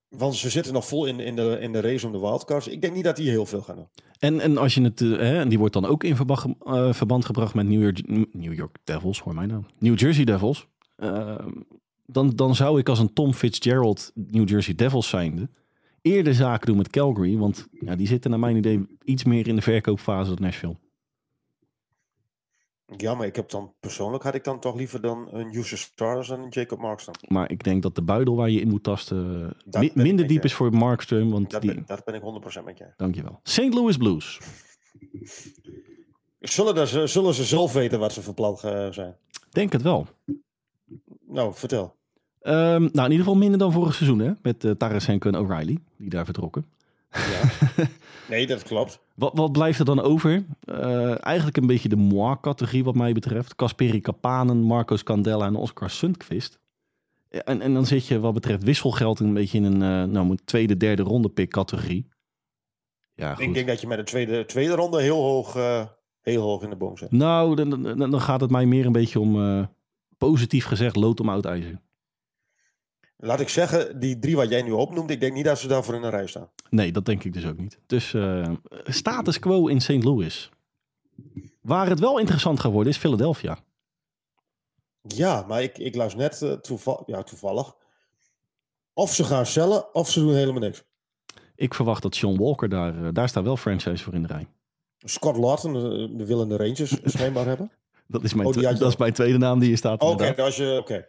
[0.10, 2.68] want ze zitten nog vol in, in, de, in de race om de wildcards.
[2.68, 3.90] Ik denk niet dat die heel veel gaan doen.
[4.20, 6.94] En, en als je het, eh, hè, en die wordt dan ook in verband, eh,
[6.94, 9.64] verband gebracht met New York, New York Devils, hoor mij nou.
[9.80, 10.68] New Jersey Devils.
[10.96, 11.46] Eh,
[12.06, 15.50] dan, dan zou ik als een Tom Fitzgerald New Jersey Devils zijnde
[16.06, 17.38] eerder zaken doen met Calgary.
[17.38, 20.76] Want ja, die zitten naar mijn idee iets meer in de verkoopfase dan Nashville.
[22.98, 26.30] Ja, maar ik heb dan persoonlijk had ik dan toch liever dan een User Stars
[26.30, 27.16] en een Jacob Markstrom.
[27.28, 29.42] Maar ik denk dat de buidel waar je in moet tasten
[29.72, 30.48] mi- ik minder diep je.
[30.48, 31.32] is voor Markstrom.
[31.32, 32.22] Want Dat, die, ben, dat ben ik
[32.62, 32.94] 100% met je.
[32.98, 33.40] dankjewel.
[33.44, 33.74] St.
[33.74, 34.40] Louis Blues.
[36.40, 39.16] Zullen, ze, zullen ze zelf weten wat ze van plan eh, zijn?
[39.50, 40.08] Denk het wel.
[41.28, 41.96] Nou, vertel.
[42.46, 44.32] Ehm, nou, in ieder geval minder dan vorig seizoen, hè?
[44.42, 46.66] Met uh, Tarasenko en O'Reilly, die daar vertrokken.
[47.12, 47.70] Ja.
[48.30, 49.00] nee, dat klopt.
[49.16, 50.46] Wat, wat blijft er dan over?
[50.60, 53.56] Eh, eigenlijk een beetje de moi-categorie wat mij betreft.
[53.56, 56.60] Kasperi Kapanen, Marcos Candela en Oscar Sundqvist.
[57.30, 60.30] Ja, En, en dan zit je wat betreft wisselgeld een beetje in een, eh, nou,
[60.30, 62.08] een tweede, derde ronde pick categorie.
[63.14, 63.46] Ja, goed.
[63.46, 65.86] Ik denk dat je met de tweede, tweede ronde heel hoog, eh,
[66.22, 67.12] heel hoog in de boom zit.
[67.12, 69.66] Nou, dan, dan, dan gaat het mij meer een beetje om, eh,
[70.18, 71.84] positief gezegd, lood om oud ijzer.
[73.18, 75.96] Laat ik zeggen, die drie wat jij nu opnoemt, ik denk niet dat ze daarvoor
[75.96, 76.50] in een rij staan.
[76.70, 77.80] Nee, dat denk ik dus ook niet.
[77.86, 78.50] Dus eh,
[78.84, 80.04] status quo in St.
[80.04, 80.50] Louis.
[81.62, 83.58] Waar het wel interessant gaat worden is Philadelphia.
[85.02, 87.76] Ja, maar ik, ik las net eh, toeval, ja, toevallig.
[88.94, 90.84] Of ze gaan cellen, of ze doen helemaal niks.
[91.56, 94.48] Ik verwacht dat Sean Walker daar, eh, daar staat wel franchise voor in de rij.
[94.98, 97.72] Scott Lawton, de, de willende Rangers schijnbaar hebben.
[98.08, 100.02] Dat is mijn, Oh, dat is mijn tweede naam die hier staat.
[100.02, 100.46] Oké, inderdaad.
[100.46, 100.78] als je.
[100.80, 101.08] Oké.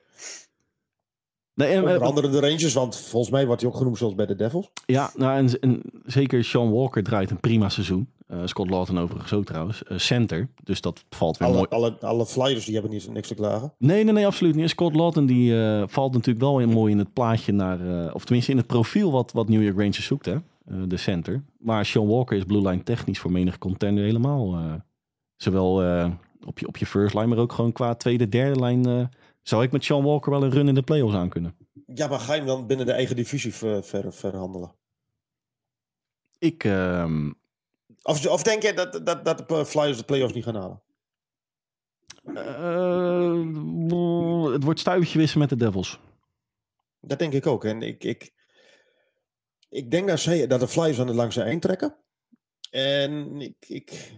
[1.57, 4.15] Nee, en, Onder eh, andere de Rangers, want volgens mij wordt hij ook genoemd zoals
[4.15, 4.71] bij de Devils.
[4.87, 8.09] ja, nou, en, en zeker Sean Walker draait een prima seizoen.
[8.27, 9.83] Eh, Scott Lawton overigens ook trouwens.
[9.83, 11.67] Eh, center, dus dat valt weer mooi.
[11.69, 13.73] Alle, alle, alle Flyers die hebben niet niks te klagen.
[13.79, 14.71] Nee, nee, nee, absoluut niet.
[14.71, 15.55] Scott Lawton die
[15.87, 19.33] valt natuurlijk wel in, mooi in het plaatje naar, of tenminste in het profiel wat,
[19.33, 20.37] wat New York Rangers zoekt, hè?
[20.87, 21.43] De center.
[21.59, 24.59] Maar Sean Walker is blue line technisch voor menig contender helemaal.
[25.37, 25.73] zowel
[26.45, 29.11] op, je, op je first line, maar ook gewoon qua tweede, derde lijn.
[29.49, 31.57] Zou ik met Sean Walker wel een run in de playoffs aan kunnen.
[31.95, 34.75] Ja, maar ga je hem dan binnen de eigen divisie ver, ver- verhandelen?
[36.39, 37.33] Ik, ehm,
[38.03, 40.83] Of, of denk je dat, dat, dat de Flyers de playoffs niet gaan halen?
[42.35, 46.01] eh, het wordt stuivertje wissen met de Devils.
[47.01, 47.65] Dat denk ik ook.
[47.65, 48.33] En ik, ik,
[49.69, 51.97] ik denk dat, zij, dat de Flyers aan het langste eind trekken.
[52.71, 54.13] En ik, ik,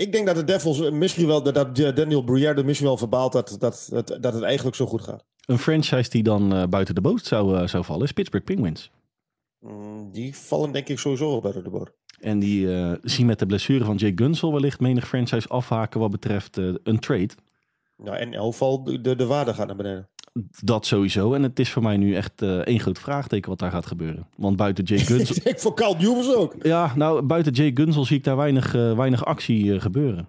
[0.00, 3.56] ik denk dat de Devils eh, misschien wel, dat, Daniel Briere misschien wel verbaalt dat,
[3.58, 5.24] dat, dat, dat het eigenlijk zo goed gaat.
[5.46, 8.90] Een franchise die dan eh, buiten de boot zou, eh, zou vallen is Pittsburgh Penguins.
[9.58, 11.92] Mm, Die vallen denk ik sowieso wel buiten de boot.
[12.20, 12.68] En die
[13.02, 17.30] zien met de blessure van Jake Gunsel wellicht menig franchise afhaken wat betreft een trade.
[17.96, 20.08] Nou, en geval, de, de, de waarde gaat naar beneden.
[20.64, 21.34] Dat sowieso.
[21.34, 24.28] En het is voor mij nu echt eh, één groot vraagteken wat daar gaat gebeuren.
[24.36, 25.52] Want buiten Jake Gunsel...
[25.56, 26.54] voor Carl Newmans ook.
[26.62, 30.28] ja, nou, buiten Jake Gunsel zie ik daar weinig, eh, weinig actie eh, gebeuren.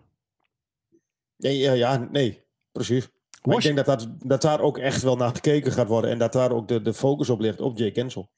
[1.38, 3.10] Nee, ja, ja, nee, precies.
[3.44, 6.12] Ik denk dat, dat, dat daar ook echt wel naar gekeken gaat worden.
[6.12, 8.32] En dat daar ook de, de focus op ligt op Jake Kensel.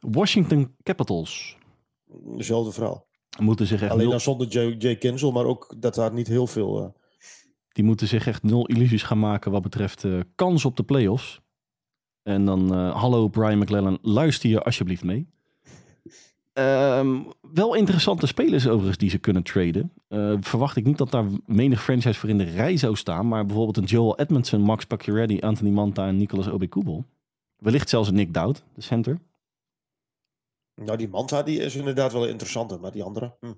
[0.00, 1.56] Washington Capitals
[2.36, 3.06] Dezelfde verhaal.
[3.38, 6.98] moeten zich echt Alleen dan zonder Jake Kensel, maar ook dat daar niet heel veel...
[7.72, 11.40] die moeten zich echt nul illusies gaan maken wat betreft eh, kans op de playoffs.
[12.22, 15.28] En dan, eh, hallo Brian McLellan, luister je alsjeblieft mee.
[16.52, 19.92] Ehm, wel interessante spelers overigens die ze kunnen traden.
[20.08, 23.28] Eh, verwacht ik niet dat daar menig franchise voor in de rij zou staan.
[23.28, 27.04] Maar bijvoorbeeld een Joel Edmondson, Max Pacioretty, Anthony Manta en Nicolas Obekubel.
[27.56, 29.18] Wellicht zelfs een Nick Dowd, de center.
[30.74, 33.36] Nou, die Manta die is inderdaad wel interessanter, maar die andere...
[33.40, 33.52] Hm.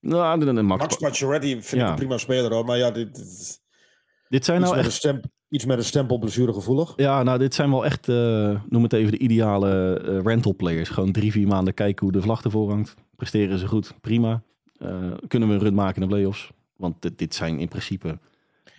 [0.00, 1.82] Nou, de Max, Max Pacioretty vind Ja.
[1.84, 3.60] ik een prima speler hoor, maar ja, dit, dit-
[4.28, 6.92] dit zijn iets, nou met echt stemp, iets met een stempel blessuregevoelig.
[6.96, 10.88] Ja, nou, dit zijn wel echt, eh, noem het even de ideale eh, rental players.
[10.88, 12.94] Gewoon drie, vier maanden kijken hoe de vlag ervoor hangt.
[13.16, 14.42] Presteren ze goed, prima.
[14.78, 16.50] Eh, kunnen we een run maken in de playoffs?
[16.76, 18.18] Want dit, dit zijn in principe...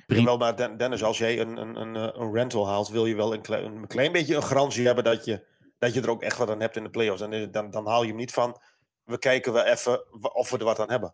[0.08, 3.16] Pri- Wel, maar Den- Dennis, als jij een, een, een, een rental haalt, wil je
[3.16, 5.44] wel een klein, een klein beetje een garantie hebben dat je,
[5.80, 7.22] dat je er ook echt wat aan hebt in de playoffs.
[7.22, 8.58] Dan, het- dan, dan haal je hem niet van,
[9.04, 11.14] we kijken we even of we er wat aan hebben.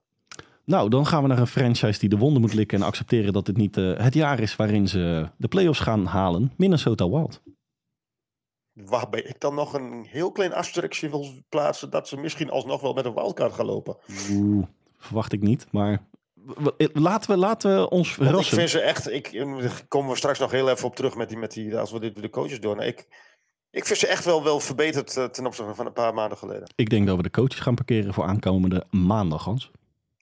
[0.63, 2.79] Nou, dan gaan we naar een franchise die de wonden moet likken...
[2.81, 6.53] en accepteren dat dit niet eh, het jaar is waarin ze de playoffs gaan halen.
[6.57, 7.41] Minnesota Wild.
[8.73, 12.93] Waarbij ik dan nog een heel klein asterixje wil plaatsen dat ze misschien alsnog wel
[12.93, 13.97] met een wildcard gaan lopen.
[14.31, 14.65] Oeh,
[14.97, 16.07] verwacht ik niet, maar...
[16.33, 18.57] w- Laten we, laten we ons Want ik verrassen.
[18.57, 21.37] vind ze echt, ik daar komen we straks nog heel even op terug met die,
[21.37, 22.81] met die als we dit de coaches doen.
[22.81, 23.07] Ik,
[23.71, 26.69] ik vind ze echt wel, wel verbeterd eh, ten opzichte van een paar maanden geleden.
[26.75, 29.71] Ik denk dat we de coaches gaan parkeren voor aankomende maandag, Hans.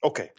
[0.00, 0.30] Oké.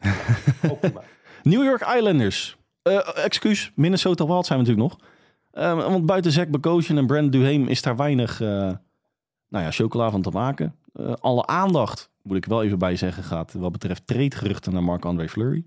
[1.44, 2.58] New York Islanders.
[2.82, 5.10] Eh excuus, Minnesota Wild zijn we natuurlijk nog.
[5.52, 8.48] Eh, want buiten Zach Bogosian en Brent Duhaime is daar weinig eh,
[9.50, 10.76] nou ja, chocola van te maken.
[11.20, 15.66] Alle aandacht, moet ik wel even bij zeggen, gaat wat betreft treedgeruchten naar Marc-André Fleury.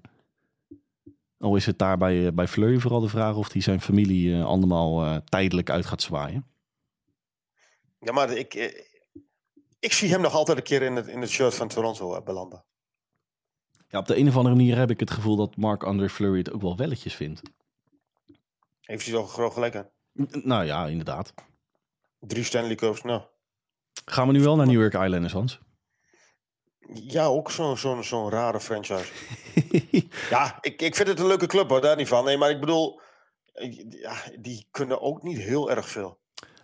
[1.38, 5.22] Al is het daar bij, bij Fleury vooral de vraag of hij zijn familie allemaal
[5.24, 6.45] tijdelijk uit gaat zwaaien.
[8.01, 8.84] Ja, maar ik, eh,
[9.78, 12.22] ik zie hem nog altijd een keer in het, in het shirt van Toronto eh,
[12.22, 12.64] belanden.
[13.88, 16.53] Ja, op de een of andere manier heb ik het gevoel dat Marc-André Fleury het
[16.53, 17.42] ook wel welletjes vindt.
[18.80, 19.90] Heeft hij zo groot gelijk aan?
[20.22, 21.34] N- Nou ja, inderdaad.
[22.20, 23.22] Drie Stanley Cups, nou.
[24.05, 25.59] Gaan we nu wel naar New York Islanders, Hans?
[26.92, 29.12] Ja, ook zo'n zo'n zo'n rare franchise.
[30.30, 32.24] Ja, ik, ik vind het een leuke club hoor, daar niet van.
[32.24, 33.01] Nee, maar ik bedoel,
[33.53, 36.20] eh, ja, die kunnen ook niet heel erg veel.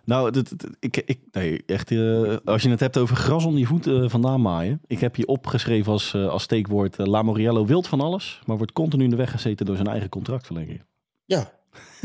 [0.07, 3.59] Nou, dit, dit- ik, ik, nee, echt, eh, als je het hebt over gras onder
[3.59, 4.81] je voeten eh, vandaan maaien.
[4.85, 6.97] Ik heb je opgeschreven als, eh, als steekwoord...
[6.97, 10.09] La Moriello wilt van alles, maar wordt continu in de weg gezeten door zijn eigen
[10.09, 10.83] contractverlenging.
[11.25, 11.51] Ja.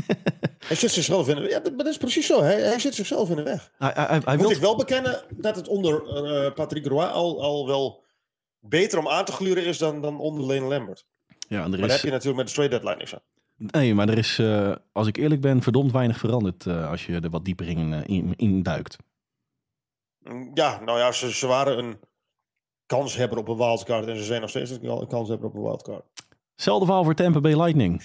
[0.69, 2.43] hij zit zichzelf in de Ja, dat, dat is precies zo.
[2.43, 3.73] Hij, hij zit zichzelf in de weg.
[3.79, 4.51] Hij, hij, hij Moet wil...
[4.51, 6.03] ik wel bekennen dat het onder
[6.53, 8.05] Patrick Roy al, al wel
[8.61, 11.07] beter om aan te gluren is dan, dan onder Lane Lambert.
[11.49, 13.23] Ja, en er Maar daar heb je natuurlijk met de trade deadline niks aan.
[13.71, 16.67] Nee, maar er is, eh, als ik eerlijk ben, verdomd weinig veranderd...
[16.67, 18.97] eh, als je er wat dieper in, eh, in, in duikt.
[20.19, 21.97] Mm, Ja, nou ja, ze, ze waren een
[22.87, 26.05] kanshebber op een wildcard en ze zijn nog steeds een kanshebber op een wildcard.
[26.55, 28.03] Hetzelfde verhaal voor Tampa Bay Lightning.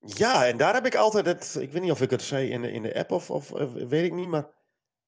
[0.00, 1.56] Ja, en daar heb ik altijd het.
[1.60, 3.50] Ik weet niet of ik het zei in de, in de app of, of,
[3.88, 4.48] weet ik niet, maar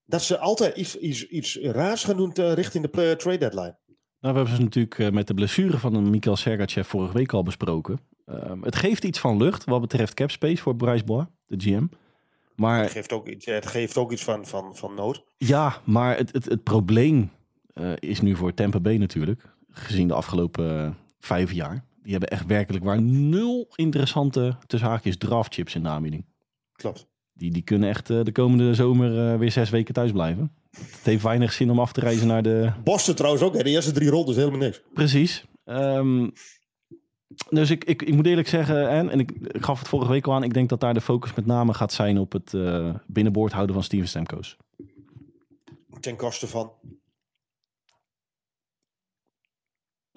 [0.04, 3.78] dat ze altijd iets, iets, iets raars gaan doen te- richting de trade deadline.
[4.20, 7.42] Nou, we hebben ze natuurlijk met de blessure van een Mikhail Sergachev vorige week al
[7.42, 8.00] besproken.
[8.26, 11.86] Ehm, het geeft iets van lucht wat betreft cap space voor Bryce Bois, de GM.
[12.56, 15.24] Maar Het geeft ook iets, het geeft ook iets van, van, van nood.
[15.36, 17.30] ja, maar het, het, het probleem
[17.74, 21.84] eh, is nu voor Tampa Bay natuurlijk, gezien de afgelopen eh, vijf jaar.
[22.02, 26.24] Die hebben echt werkelijk waar nul interessante, tussen haakjes, draftchips in de aanbieding.
[26.72, 27.06] Klopt.
[27.34, 30.52] Die, die kunnen echt eh, de komende zomer weer zes weken thuis blijven.
[30.70, 33.62] Het heeft weinig zin om af te reizen naar de, Boston trouwens ook, hè.
[33.62, 34.82] De eerste drie rondes helemaal niks.
[34.94, 35.44] Precies.
[35.64, 36.28] Ehm,
[37.50, 40.26] dus ik, ik, ik moet eerlijk zeggen, en, en ik, ik gaf het vorige week
[40.26, 42.94] al aan, ik denk dat daar de focus met name gaat zijn op het eh,
[43.06, 44.56] binnenboord houden van Steven Stamkos.
[46.00, 46.72] Ten koste van.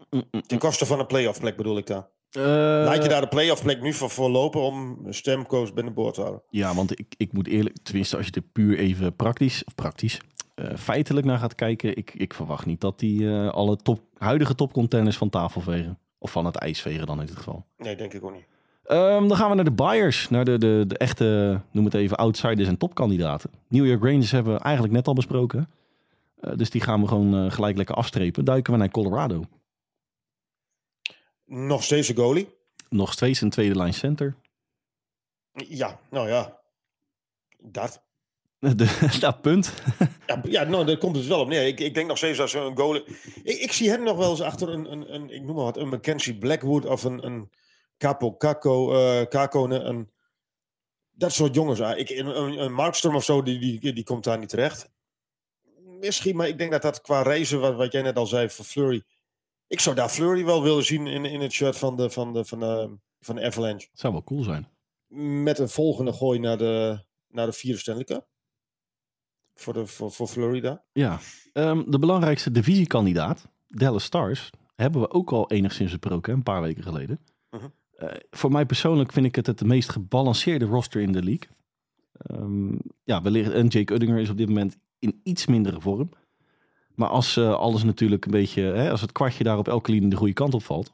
[0.09, 2.07] Mm, Ten koste van een playoff plek bedoel ik dan.
[2.32, 2.43] Eh,
[2.86, 6.43] Laat je daar de playoff plek nu voor, voor lopen om stemcoach binnenboord te houden?
[6.49, 10.22] Ja, want ik, ik moet eerlijk, tenminste als je er puur even praktisch, of praktisch,
[10.55, 15.18] eh, feitelijk naar gaat kijken, ik, ik verwacht niet dat die alle top, huidige topcontenders
[15.18, 15.99] van tafel vegen.
[16.18, 17.66] Of van het ijs vegen dan in dit geval.
[17.78, 18.45] Nee, denk ik ook niet.
[18.84, 22.18] Ehm, dan gaan we naar de buyers, naar de, de, de echte, noem het even,
[22.18, 23.51] outsiders en topkandidaten.
[23.68, 25.70] New York Rangers hebben we eigenlijk net al besproken.
[26.36, 28.45] Eh, dus die gaan we gewoon eh, gelijk lekker afstrepen.
[28.45, 29.43] Duiken we naar Colorado.
[31.45, 32.49] Nog steeds een goalie.
[32.89, 34.36] Nog steeds een tweede line center.
[35.53, 36.59] Ja, nou ja.
[37.57, 38.05] Dat.
[38.76, 39.74] De, dat punt.
[40.28, 41.68] Ja, ja nou, daar komt het wel op neer.
[41.68, 43.03] Ik, ik denk nog steeds dat ze een goalie...
[43.43, 45.78] Ik, ik zie hem nog wel eens achter een, een, een ik noem maar wat,
[45.78, 47.49] een Mackenzie Blackwood of een, een
[47.97, 50.12] Capo Caco, eh Caco, een,
[51.12, 51.82] dat soort jongens.
[51.82, 51.97] ah.
[51.97, 54.89] Ik, een, een, een Markstrom of zo, die, die, die komt daar niet terecht.
[55.99, 58.66] Misschien, maar ik denk dat dat qua reizen, wat, wat jij net al zei, voor
[58.66, 59.03] Flurry...
[59.68, 62.45] Ik zou daar Flurry wel willen zien in, in het shirt van de, van de,
[62.45, 63.88] van de, van de Avalanche.
[63.93, 64.70] Zou wel cool zijn.
[65.43, 68.28] Met een volgende gooi naar de, naar de vierde Stanley Cup.
[69.56, 70.84] Voor, de, voor, voor Florida.
[70.91, 71.20] Ja.
[71.53, 76.84] Ehm, de belangrijkste divisiekandidaat, Dallas Stars, hebben we ook al enigszins besproken, een paar weken
[76.84, 77.20] geleden.
[77.49, 77.66] Mhm.
[77.95, 81.47] Eh, voor mij persoonlijk vind ik het het meest gebalanceerde roster in de league.
[82.12, 86.10] Ehm, ja, wellicht, en Jake Uddinger is op dit moment in iets mindere vorm.
[86.95, 90.10] Maar als eh, alles natuurlijk een beetje, hè, als het kwartje daar op elke linie
[90.10, 90.93] de goede kant op valt,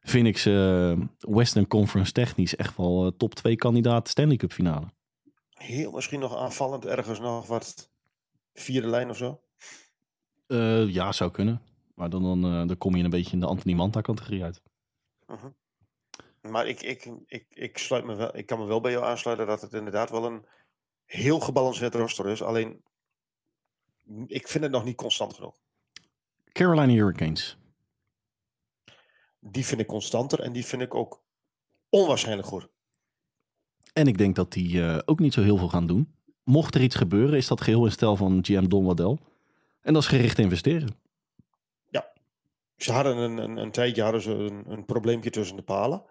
[0.00, 4.86] vind ik ze eh, Western Conference technisch echt wel top 2 kandidaat Stanley Cup finale.
[5.50, 7.90] Heel misschien nog aanvallend ergens nog wat
[8.60, 9.42] vierde lijn of zo.
[10.46, 11.62] Eh, ja, zou kunnen.
[11.94, 14.62] Maar dan, dan, eh, dan kom je een beetje in de Anthony Manta categorie uit.
[15.26, 15.48] Mhm.
[16.40, 19.46] Maar ik, ik, ik, ik, sluit me wel, ik kan me wel bij jou aansluiten
[19.46, 20.46] dat het inderdaad wel een
[21.04, 22.42] heel gebalanceerd roster is.
[22.42, 22.82] Alleen,
[24.26, 25.56] ik vind het nog niet constant genoeg.
[26.52, 27.58] Carolina Hurricanes.
[29.40, 31.22] Die vind ik constanter en die vind ik ook
[31.88, 32.68] onwaarschijnlijk goed.
[33.92, 36.17] En ik denk dat die eh, ook niet zo heel veel gaan doen.
[36.48, 39.16] Mocht er iets gebeuren, is dat geheel in stijl van GM Don Waddell.
[39.80, 40.96] En dat is gericht investeren.
[42.78, 46.02] Ze hadden een, een, een tijdje hadden ze een, een probleempje tussen de palen.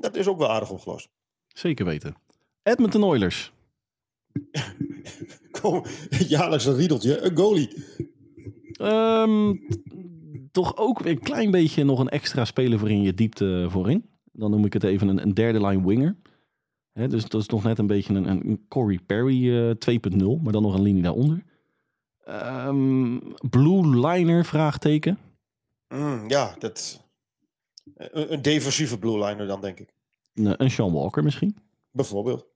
[0.00, 1.08] Dat is ook wel aardig opgelost.
[1.48, 2.14] Zeker weten.
[2.62, 3.52] Edmonton Oilers.
[5.60, 5.84] Kom,
[6.28, 7.84] jaarlijks een riedeltje, een goalie.
[8.72, 9.54] Ehm,
[10.52, 14.08] toch ook weer een klein beetje nog een extra speler voor in je diepte voorin.
[14.32, 16.16] Dan noem ik het even een, een derde line winger.
[16.94, 20.62] Dus dat is nog net een beetje een, een Corey Perry eh, 2.0, maar dan
[20.62, 21.44] nog een linie daaronder.
[22.24, 23.18] Ehm,
[23.50, 25.18] blue liner, vraagteken.
[25.88, 27.04] Mm, ja, dat,
[27.94, 29.94] een, een defensieve blue liner dan, denk ik.
[30.34, 31.56] Een, een Sean Walker misschien.
[31.90, 32.46] Bijvoorbeeld.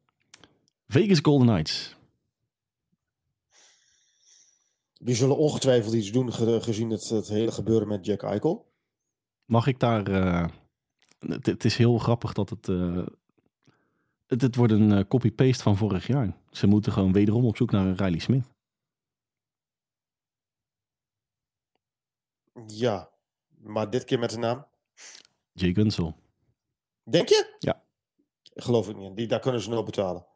[0.86, 1.96] Vegas Golden Knights.
[5.00, 8.72] Die zullen ongetwijfeld iets doen, ge- gezien het, het hele gebeuren met Jack Eichel.
[9.44, 10.06] Mag ik daar...
[10.06, 10.48] eh,
[11.18, 12.68] het, het is heel grappig dat het...
[12.68, 13.06] eh,
[14.28, 16.36] het, het wordt een eh, copy-paste van vorig jaar.
[16.50, 18.44] Ze moeten gewoon wederom op zoek naar een Riley Smith.
[22.66, 23.10] Ja,
[23.58, 24.66] maar dit keer met de naam.
[25.52, 26.16] Jay Gunsel.
[27.02, 27.56] Denk je?
[27.58, 27.82] Ja.
[28.54, 29.16] Geloof ik niet.
[29.16, 30.26] Die, daar kunnen ze nul betalen.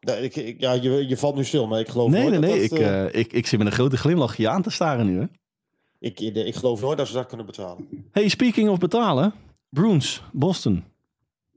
[0.00, 2.68] Ik, ik- ja, je, je valt nu stil, maar ik geloof Nee, nee, nooit nee.
[2.68, 5.06] dat Ik, eh, eh, ik, ik zit met een grote glimlach je aan te staren
[5.06, 5.20] nu.
[5.20, 5.26] Hè?
[5.98, 8.08] ik, ik, ik geloof nooit dat ze dat kunnen betalen.
[8.12, 9.32] Hey, speaking of betalen.
[9.68, 10.84] Bruins, Boston.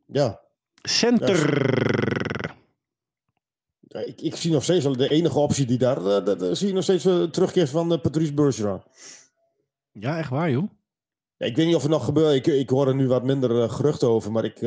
[0.06, 0.40] Ja,
[0.82, 1.70] Center.
[3.82, 5.98] Ja, ik, ik zie nog steeds de enige optie die daar...
[5.98, 8.82] eh, dat, eh, zie je nog steeds eh, terugkeer van Patrice Bergeron.
[9.92, 10.70] Ja, echt waar, joh.
[11.38, 12.48] Ja, ik weet niet of het nog gebeurt.
[12.48, 14.60] Ik, ik hoor er nu wat minder geruchten over, maar ik...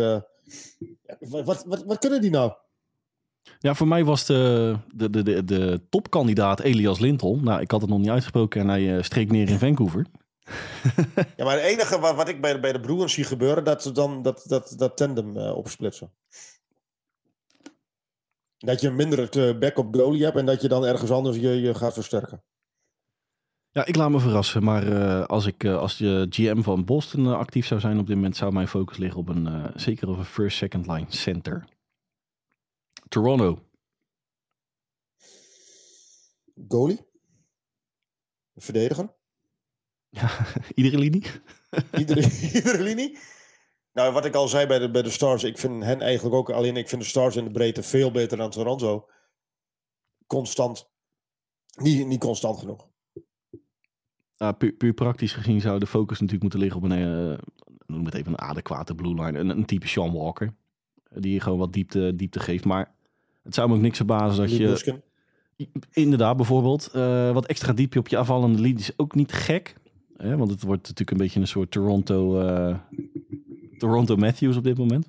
[1.19, 2.53] wat, wat, wat kunnen die nou?
[3.59, 7.45] Ja, voor mij was de, de, de, de, de topkandidaat Elias Lindholm.
[7.45, 10.07] Nou, ik had het nog niet uitgesproken en hij streek neer in Vancouver.
[11.37, 13.83] Ja, maar het enige wat, wat ik bij, de- bij de Bruins zie gebeuren, dat
[13.83, 16.13] ze dan dat, dat, dat tandem eh, opsplitsen.
[18.57, 21.49] Dat je een mindere eh, backup goalie hebt en dat je dan ergens anders je,
[21.61, 22.45] je gaat versterken.
[23.71, 24.63] Ja, ik laat me verrassen.
[24.63, 28.37] Maar eh, als ik als de GM van Boston actief zou zijn op dit moment,
[28.37, 31.69] zou mijn focus liggen op een zeker op een first, second line center.
[33.09, 33.63] Toronto.
[36.69, 37.07] Goalie?
[38.55, 39.15] Verdediger?
[40.75, 41.23] Iedere linie.
[41.99, 42.21] Iedere,
[42.53, 43.19] iedere linie?
[43.93, 46.51] Nou, wat ik al zei bij de, bij de Stars, ik vind hen eigenlijk ook,
[46.51, 49.09] alleen ik vind de Stars in de breedte veel beter dan Toronto.
[50.27, 50.91] Constant.
[51.75, 52.89] Niet, niet constant genoeg.
[54.39, 57.39] Uh, puur, puur praktisch gezien zou de focus natuurlijk moeten liggen op een, uh,
[57.87, 59.39] noem het even een adequate blue line.
[59.39, 60.55] Een, een type Sean Walker.
[61.09, 62.65] Die gewoon wat diepte, diepte geeft.
[62.65, 62.95] Maar
[63.43, 64.67] het zou me ook niks verbazen dat je...
[64.67, 65.03] Busken.
[65.91, 66.87] Inderdaad, bijvoorbeeld.
[66.93, 69.75] eh, wat extra diepje op je afvallende lead is ook niet gek.
[70.25, 70.37] Hè?
[70.37, 72.79] Want het wordt natuurlijk een beetje een soort Toronto, eh,
[73.79, 75.09] Toronto Matthews op dit moment.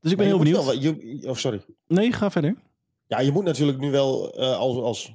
[0.00, 0.64] Dus ik ben heel benieuwd.
[0.64, 1.64] wel- je, oh, sorry.
[1.86, 2.56] Nee, ga verder.
[3.06, 4.76] Ja, je moet natuurlijk nu wel eh, als.
[4.76, 5.12] als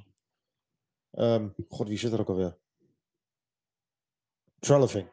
[1.10, 2.58] ehm, God, wie zit er ook alweer?
[4.58, 5.08] Trelleving.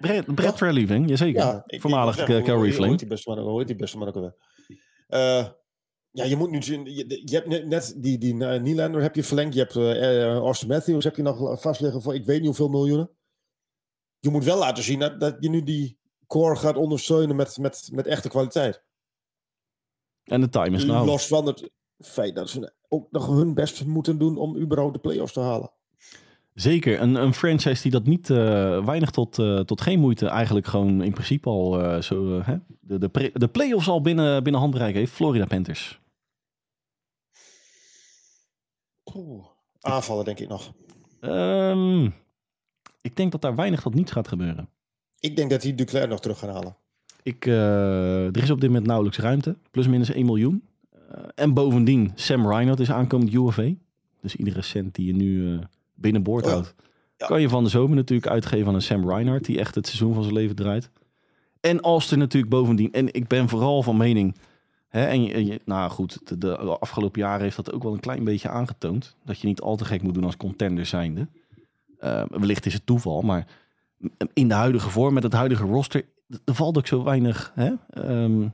[0.00, 1.40] Brad, Brad jazeker.
[1.42, 2.76] Ja, Voormalig Calgary hoe- Flame.
[2.78, 4.34] Hoe heet die beste man, hoe heet die beste man ook alweer?
[5.08, 5.48] Eh,
[6.18, 6.84] ja, je moet nu zien.
[6.84, 9.54] Je, je hebt net, die, die eh, Nylander heb je verlengd.
[9.54, 12.68] Je hebt eh eh, Austin Matthews heb je nog vastliggen voor ik weet niet hoeveel
[12.68, 13.10] miljoenen.
[14.18, 17.88] Je moet wel laten zien dat, dat je nu die core gaat ondersteunen met, met,
[17.92, 18.82] met echte kwaliteit.
[20.24, 21.06] En de time is nou.
[21.06, 25.00] Los van het feit dat ze ook nog hun best moeten doen om überhaupt de
[25.00, 25.70] play-offs te halen.
[26.54, 27.00] Zeker.
[27.00, 29.34] Een, een franchise die dat niet weinig tot,
[29.66, 33.88] tot geen moeite eigenlijk gewoon in principe al zo, hè, de, de, pre- de play-offs
[33.88, 35.12] al binnen, binnen handbereik heeft.
[35.12, 36.00] Florida Panthers.
[39.14, 39.44] Oeh,
[39.80, 40.72] aanvallen denk ik nog.
[41.20, 42.04] Ehm,
[43.00, 44.68] ik denk dat daar weinig tot niets gaat gebeuren.
[45.20, 46.76] Ik denk dat die Duclair nog terug gaan halen.
[47.22, 49.56] Ik, eh, er is op dit moment nauwelijks ruimte.
[49.70, 50.62] Plus minus 1 miljoen.
[50.90, 53.72] Eh, en bovendien, Sam Reinhardt is aankomend UFA.
[54.20, 55.58] Dus iedere cent die je nu eh,
[55.94, 56.74] binnenboord Oh houdt...
[57.16, 57.26] Ja.
[57.26, 59.44] kan je van de zomer natuurlijk uitgeven aan een Sam Reinhardt...
[59.44, 60.90] die echt het seizoen van zijn leven draait.
[61.60, 62.92] En als er natuurlijk bovendien...
[62.92, 64.34] En ik ben vooral van mening...
[64.88, 67.92] Hè, en je, en je- nou goed, de, de afgelopen jaren heeft dat ook wel
[67.92, 69.16] een klein beetje aangetoond.
[69.24, 71.28] Dat je niet al te gek moet doen als contender zijnde.
[71.98, 73.46] Eh, wellicht is het toeval, maar
[74.32, 76.04] in de huidige vorm, met het huidige roster,
[76.44, 78.50] er valt ook zo weinig hè, ehm, Er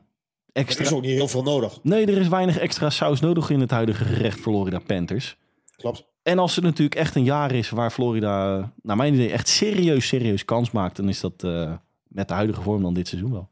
[0.53, 0.85] extra.
[0.85, 1.79] is ook niet heel veel nodig.
[1.83, 5.37] Nee, er is weinig extra saus nodig in het huidige gerecht Florida Panthers.
[5.77, 6.05] Klopt.
[6.23, 10.07] En als het natuurlijk echt een jaar is waar Florida, naar mijn idee, echt serieus,
[10.07, 11.73] serieus kans maakt, dan is dat eh,
[12.09, 13.49] met de huidige vorm dan dit seizoen wel.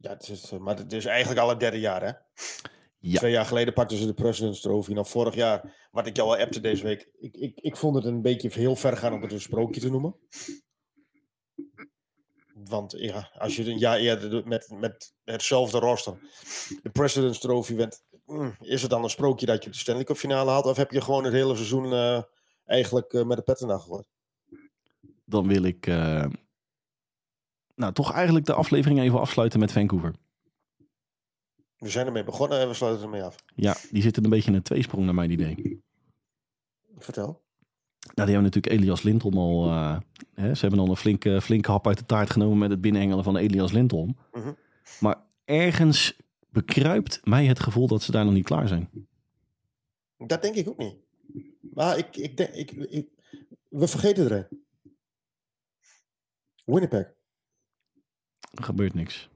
[0.00, 2.12] Ja, het is, eh, maar het is eigenlijk al het derde jaar, hè?
[2.98, 3.18] Ja.
[3.18, 4.92] Twee jaar geleden pakten ze de President's Trophy.
[4.92, 7.10] Nou, vorig jaar, wat ik jou al appte deze week.
[7.18, 9.90] Ik, ik, ik vond het een beetje heel ver gaan om het een sprookje te
[9.90, 10.16] noemen.
[12.54, 16.18] Want ja, als je een jaar eerder doet met, met hetzelfde roster
[16.82, 20.16] de President's Trophy wint, mm, is het dan een sprookje dat je de Stanley Cup
[20.16, 20.66] finale haalt?
[20.66, 22.22] Of heb je gewoon het hele seizoen eh,
[22.64, 24.06] eigenlijk eh, met de pet ernaar gegooid?
[25.24, 25.86] Dan wil ik
[27.80, 30.14] nou, toch eigenlijk de aflevering even afsluiten met Vancouver.
[31.76, 33.36] We zijn ermee begonnen en we sluiten ermee af.
[33.54, 35.82] Ja, die zitten een beetje in een tweesprong naar mijn idee.
[36.98, 37.24] Vertel.
[38.14, 39.66] Nou, die hebben natuurlijk Elias Lindholm al.
[39.66, 39.98] eh,
[40.34, 43.24] hè, ze hebben al een flinke, flinke hap uit de taart genomen met het binnenengelen
[43.24, 44.16] van Elias Lindholm.
[44.32, 44.52] Mhm.
[45.00, 46.16] Maar ergens
[46.50, 48.90] bekruipt mij het gevoel dat ze daar nog niet klaar zijn.
[50.16, 50.96] Dat denk ik ook niet.
[51.60, 53.08] Maar ik, ik denk, ik, ik-
[53.68, 54.62] we vergeten er een.
[56.64, 57.14] Winnipeg.
[58.50, 59.28] Er gebeurt niks.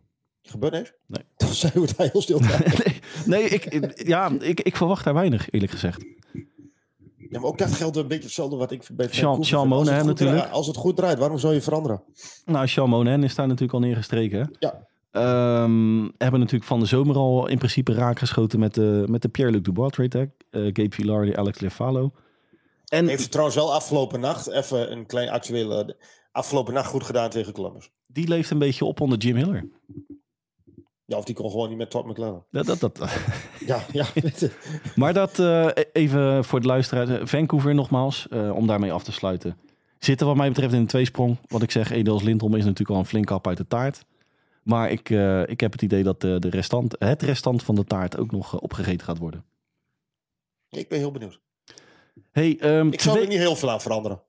[0.43, 0.93] Gebeurt niks?
[1.07, 1.23] Nee.
[1.37, 2.59] Dan zijn we daar heel stil bij.
[2.79, 3.01] nee,
[3.41, 6.05] nee ik, ja, ik, ik verwacht daar weinig, eerlijk gezegd.
[7.31, 10.07] Ja, maar ook dat geldt een beetje hetzelfde wat ik bij Sean- Sean Monahan draait-
[10.07, 10.51] natuurlijk.
[10.51, 12.03] Als het goed draait, waarom zou je veranderen?
[12.45, 14.39] Nou, Sean Monahan is daar natuurlijk al neergestreken.
[14.41, 14.47] Hè?
[14.59, 14.87] Ja.
[15.11, 19.63] Ehm, hebben natuurlijk van de zomer al in principe raakgeschoten met de, met de Pierre-Luc
[19.63, 20.31] Dubois trade.
[20.51, 22.13] Eh, Gabe Villardi, Alex Lefalo.
[22.85, 25.97] En Heeft trouwens wel afgelopen nacht, even een klein actuele...
[26.35, 27.91] Afgelopen nacht goed gedaan tegen Columbus.
[28.07, 29.69] die leeft een beetje op onder Jim Hiller.
[31.05, 32.45] Ja, of die kon gewoon niet met Todd McLaren.
[32.51, 32.99] Dat, dat, dat.
[33.67, 34.07] Ja, ja.
[34.95, 37.11] Maar dat eh, even voor de luisteraars.
[37.11, 39.57] Eh, Vancouver nogmaals, eh, om daarmee af te sluiten.
[39.99, 41.37] Zitten wat mij betreft in een tweesprong.
[41.47, 44.05] Wat ik zeg, Edels Lindholm is natuurlijk al een flinke hap uit de taart.
[44.63, 45.11] Maar ik,
[45.49, 48.61] ik heb het idee dat de, de restant, het restant van de taart ook nog
[48.61, 49.45] opgegeten gaat worden.
[50.71, 51.41] ik ben heel benieuwd.
[52.31, 54.23] Hey, ehm, Ik zou er niet heel veel aan veranderen.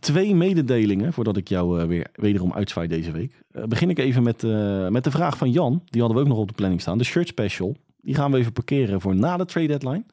[0.00, 3.42] Twee mededelingen voordat ik jou eh, weer wederom uitzwaai deze week.
[3.50, 5.82] Eh, begin ik even met, eh, met de vraag van Jan.
[5.84, 6.98] Die hadden we ook nog op de planning staan.
[6.98, 7.76] De shirt special.
[8.00, 10.04] Die gaan we even parkeren voor na de trade deadline.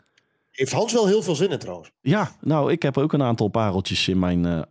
[0.52, 1.92] Heeft Hans wel heel veel zin in trouwens.
[2.02, 4.66] Ja, nou, ik heb ook een aantal pareltjes in mijn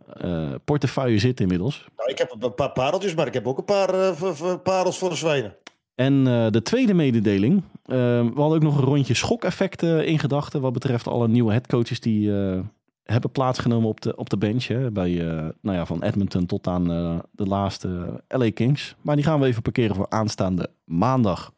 [0.63, 1.85] portefeuille zitten inmiddels.
[1.95, 5.15] Nou, ik heb een paar pareltjes, maar ik heb ook een paar parels voor de
[5.15, 5.55] zwijnen.
[5.95, 7.63] En de tweede mededeling.
[7.85, 10.61] we hadden ook nog een rondje schokeffecten in gedachten.
[10.61, 12.31] Wat betreft alle nieuwe headcoaches die
[13.11, 14.67] hebben plaatsgenomen op de, op de bench.
[14.67, 18.95] Hè, bij, eh, nou ja, van Edmonton tot aan eh, de laatste LA Kings.
[19.01, 21.53] Maar die gaan we even parkeren voor aanstaande maandag.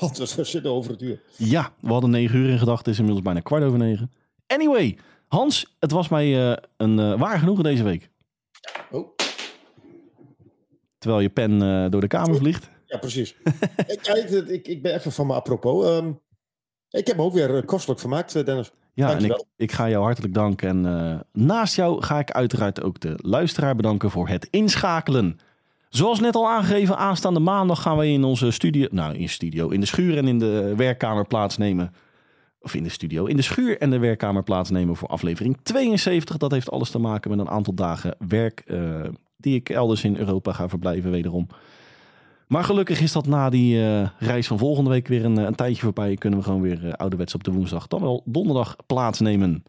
[0.00, 1.22] Want we zitten over het uur.
[1.36, 2.84] Ja, we hadden negen uur in gedachten.
[2.84, 4.12] Het is inmiddels bijna kwart over negen.
[4.46, 8.10] Anyway, Hans, het was mij eh, een eh, waar genoegen deze week.
[8.90, 9.16] Oh,
[10.98, 12.70] Terwijl je pen eh, door de kamer vliegt.
[12.84, 13.36] ja, precies.
[13.86, 14.06] ik,
[14.46, 15.86] ik, ik, ben even van me apropos.
[15.86, 16.12] Ehm,
[16.90, 18.72] ik heb me ook weer eh, kostelijk vermaakt, eh, Dennis.
[18.98, 20.68] Ja, en ik, ik ga jou hartelijk danken.
[20.68, 25.38] En eh, naast jou ga ik uiteraard ook de luisteraar bedanken voor het inschakelen.
[25.88, 29.80] Zoals net al aangegeven, aanstaande maandag gaan wij in onze studio, nou in studio, in
[29.80, 31.94] de schuur en in de werkkamer plaatsnemen.
[32.60, 36.36] Of in de studio, in de schuur en de werkkamer plaatsnemen voor aflevering 72.
[36.36, 38.80] Dat heeft alles te maken met een aantal dagen werk eh,
[39.36, 41.46] die ik elders in Europa ga verblijven wederom.
[42.48, 45.54] Maar gelukkig is dat na die eh, reis van volgende week weer een, eh, een
[45.54, 46.14] tijdje voorbij.
[46.14, 49.64] Kunnen we gewoon weer eh, ouderwets op de woensdag, dan wel donderdag plaatsnemen.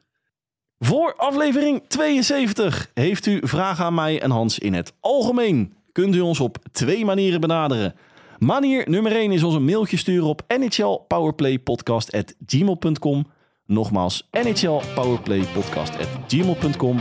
[0.78, 5.74] Voor aflevering 72 heeft u vragen aan mij en Hans in het algemeen.
[5.92, 7.96] Kunt u ons op twee manieren benaderen.
[8.38, 13.28] Manier nummer 1 is ons een mailtje sturen op nhlpowerplaypodcast.gmail.com.
[13.66, 17.00] Nogmaals, nhlpowerplaypodcast.gmail.com.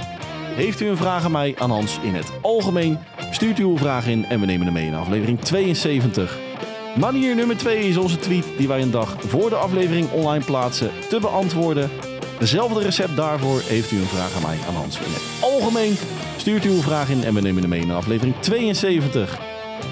[0.58, 2.98] Heeft u een vraag aan mij, aan Hans in het algemeen?
[3.30, 6.38] Stuurt u uw vraag in en we nemen hem mee in aflevering 72.
[6.96, 10.90] Manier nummer 2 is onze tweet die wij een dag voor de aflevering online plaatsen
[11.08, 11.90] te beantwoorden.
[12.38, 15.96] Dezelfde recept daarvoor heeft u een vraag aan mij, aan Hans in het algemeen.
[16.36, 19.38] Stuurt u uw vraag in en we nemen hem mee in aflevering 72.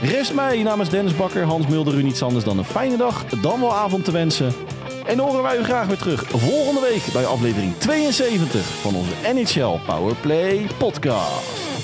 [0.03, 3.61] Rest mij namens Dennis Bakker, Hans Mulder u niets anders dan een fijne dag, dan
[3.61, 4.53] wel avond te wensen.
[5.07, 9.79] En horen wij u graag weer terug volgende week bij aflevering 72 van onze NHL
[9.87, 11.76] Powerplay podcast.